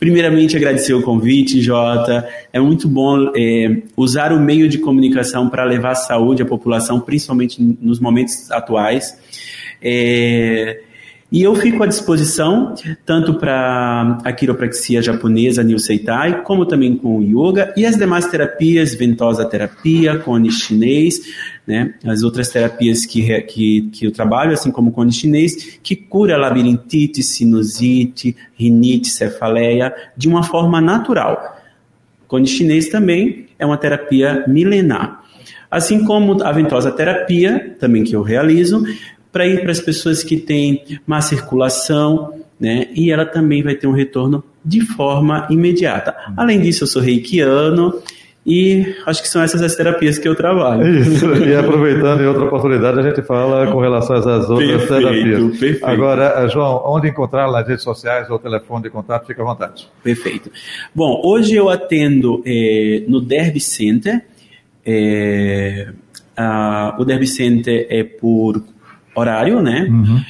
Primeiramente, 0.00 0.56
agradecer 0.56 0.94
o 0.94 1.02
convite, 1.02 1.60
Jota. 1.60 2.26
É 2.50 2.58
muito 2.58 2.88
bom 2.88 3.30
é, 3.36 3.82
usar 3.94 4.32
o 4.32 4.40
meio 4.40 4.70
de 4.70 4.78
comunicação 4.78 5.50
para 5.50 5.64
levar 5.64 5.94
saúde 5.96 6.42
à 6.42 6.46
população, 6.46 6.98
principalmente 6.98 7.62
nos 7.62 8.00
momentos 8.00 8.50
atuais. 8.50 9.18
É, 9.82 10.80
e 11.32 11.42
eu 11.42 11.54
fico 11.54 11.82
à 11.82 11.86
disposição 11.86 12.74
tanto 13.06 13.32
para 13.32 14.18
a 14.22 14.32
quiropraxia 14.34 15.00
japonesa 15.00 15.62
New 15.62 15.78
Seitai, 15.78 16.42
como 16.42 16.66
também 16.66 16.94
com 16.94 17.20
o 17.20 17.22
yoga 17.22 17.72
e 17.74 17.86
as 17.86 17.96
demais 17.96 18.26
terapias, 18.26 18.94
ventosa 18.94 19.42
terapia, 19.46 20.18
cone 20.18 20.52
chinês, 20.52 21.22
né, 21.66 21.94
as 22.04 22.22
outras 22.22 22.50
terapias 22.50 23.06
que, 23.06 23.40
que, 23.44 23.88
que 23.90 24.06
eu 24.06 24.12
trabalho, 24.12 24.52
assim 24.52 24.70
como 24.70 24.92
cone 24.92 25.10
chinês, 25.10 25.78
que 25.82 25.96
cura 25.96 26.36
labirintite, 26.36 27.22
sinusite, 27.22 28.36
rinite, 28.54 29.08
cefaleia, 29.08 29.94
de 30.14 30.28
uma 30.28 30.42
forma 30.42 30.82
natural. 30.82 31.58
Cone 32.28 32.46
chinês 32.46 32.90
também 32.90 33.46
é 33.58 33.64
uma 33.64 33.78
terapia 33.78 34.44
milenar. 34.46 35.22
Assim 35.70 36.04
como 36.04 36.42
a 36.42 36.52
ventosa 36.52 36.92
terapia, 36.92 37.74
também 37.80 38.04
que 38.04 38.14
eu 38.14 38.20
realizo, 38.20 38.84
para 39.32 39.46
ir 39.46 39.62
para 39.62 39.72
as 39.72 39.80
pessoas 39.80 40.22
que 40.22 40.36
têm 40.36 40.84
má 41.06 41.20
circulação, 41.20 42.34
né? 42.60 42.88
E 42.94 43.10
ela 43.10 43.24
também 43.24 43.62
vai 43.62 43.74
ter 43.74 43.86
um 43.86 43.92
retorno 43.92 44.44
de 44.64 44.80
forma 44.80 45.48
imediata. 45.50 46.14
Além 46.36 46.60
disso, 46.60 46.84
eu 46.84 46.86
sou 46.86 47.02
reikiano 47.02 48.00
e 48.44 48.94
acho 49.06 49.22
que 49.22 49.28
são 49.28 49.40
essas 49.40 49.62
as 49.62 49.74
terapias 49.74 50.18
que 50.18 50.28
eu 50.28 50.34
trabalho. 50.34 50.98
Isso, 50.98 51.26
e 51.34 51.54
aproveitando 51.56 52.22
em 52.22 52.26
outra 52.26 52.44
oportunidade, 52.44 52.98
a 52.98 53.02
gente 53.02 53.22
fala 53.22 53.70
com 53.70 53.80
relação 53.80 54.16
às 54.16 54.26
outras 54.26 54.68
perfeito, 54.68 54.88
terapias. 54.88 55.58
Perfeito. 55.58 55.86
Agora, 55.86 56.48
João, 56.48 56.82
onde 56.86 57.08
encontrar 57.08 57.50
nas 57.50 57.66
redes 57.66 57.84
sociais 57.84 58.28
ou 58.30 58.38
telefone 58.38 58.82
de 58.82 58.90
contato, 58.90 59.26
fica 59.26 59.42
à 59.42 59.44
vontade. 59.44 59.88
Perfeito. 60.02 60.50
Bom, 60.94 61.20
hoje 61.24 61.54
eu 61.54 61.68
atendo 61.68 62.42
é, 62.44 63.04
no 63.06 63.20
Derby 63.20 63.60
Center. 63.60 64.24
É, 64.84 65.88
a, 66.36 66.96
o 66.98 67.04
Derby 67.04 67.28
Center 67.28 67.86
é 67.88 68.02
por 68.02 68.60
horário, 69.14 69.62
né? 69.62 69.86
Uhum. 69.88 70.20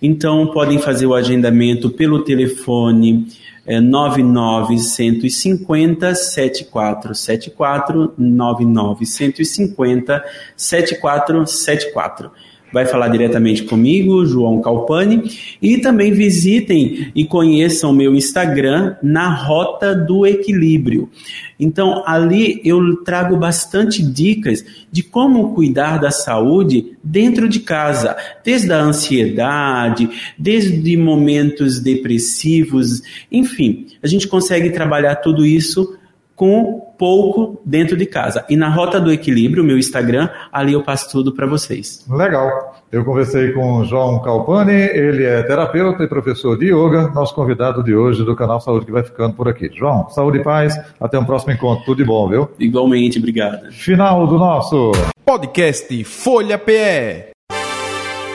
Então 0.00 0.46
podem 0.48 0.78
fazer 0.78 1.06
o 1.06 1.14
agendamento 1.14 1.90
pelo 1.90 2.24
telefone 2.24 3.28
é, 3.64 3.80
99150 3.80 6.12
7474 6.14 8.12
99150 8.18 10.24
7474 10.56 12.32
vai 12.72 12.86
falar 12.86 13.08
diretamente 13.08 13.62
comigo, 13.64 14.24
João 14.24 14.60
Calpani, 14.60 15.30
e 15.60 15.78
também 15.78 16.12
visitem 16.12 17.12
e 17.14 17.24
conheçam 17.24 17.92
meu 17.92 18.14
Instagram 18.14 18.96
na 19.02 19.28
Rota 19.32 19.94
do 19.94 20.26
Equilíbrio. 20.26 21.10
Então, 21.58 22.02
ali 22.06 22.60
eu 22.64 22.96
trago 23.04 23.36
bastante 23.36 24.02
dicas 24.02 24.64
de 24.90 25.02
como 25.02 25.54
cuidar 25.54 25.98
da 25.98 26.10
saúde 26.10 26.96
dentro 27.04 27.48
de 27.48 27.60
casa, 27.60 28.16
desde 28.44 28.72
a 28.72 28.80
ansiedade, 28.80 30.08
desde 30.36 30.96
momentos 30.96 31.78
depressivos, 31.78 33.02
enfim, 33.30 33.86
a 34.02 34.06
gente 34.06 34.26
consegue 34.26 34.70
trabalhar 34.70 35.16
tudo 35.16 35.46
isso 35.46 35.96
com 36.42 36.92
pouco 36.98 37.62
dentro 37.64 37.96
de 37.96 38.04
casa. 38.04 38.44
E 38.50 38.56
na 38.56 38.68
Rota 38.68 39.00
do 39.00 39.12
Equilíbrio, 39.12 39.62
meu 39.62 39.78
Instagram, 39.78 40.28
ali 40.52 40.72
eu 40.72 40.82
passo 40.82 41.08
tudo 41.08 41.32
para 41.32 41.46
vocês. 41.46 42.04
Legal. 42.10 42.74
Eu 42.90 43.04
conversei 43.04 43.52
com 43.52 43.74
o 43.76 43.84
João 43.84 44.20
Calpani, 44.20 44.72
ele 44.72 45.24
é 45.24 45.44
terapeuta 45.44 46.02
e 46.02 46.08
professor 46.08 46.58
de 46.58 46.74
yoga, 46.74 47.12
nosso 47.14 47.32
convidado 47.32 47.80
de 47.84 47.94
hoje 47.94 48.24
do 48.24 48.34
canal 48.34 48.60
Saúde 48.60 48.86
que 48.86 48.90
vai 48.90 49.04
ficando 49.04 49.36
por 49.36 49.46
aqui. 49.46 49.70
João, 49.72 50.08
saúde 50.08 50.38
e 50.38 50.42
paz, 50.42 50.76
até 51.00 51.16
um 51.16 51.24
próximo 51.24 51.52
encontro, 51.52 51.84
tudo 51.84 51.98
de 51.98 52.04
bom, 52.04 52.28
viu? 52.28 52.50
Igualmente, 52.58 53.20
obrigado. 53.20 53.70
Final 53.70 54.26
do 54.26 54.36
nosso 54.36 54.90
podcast 55.24 56.02
Folha 56.02 56.58
PE. 56.58 57.30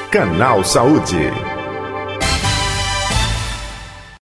Canal 0.10 0.64
Saúde. 0.64 1.57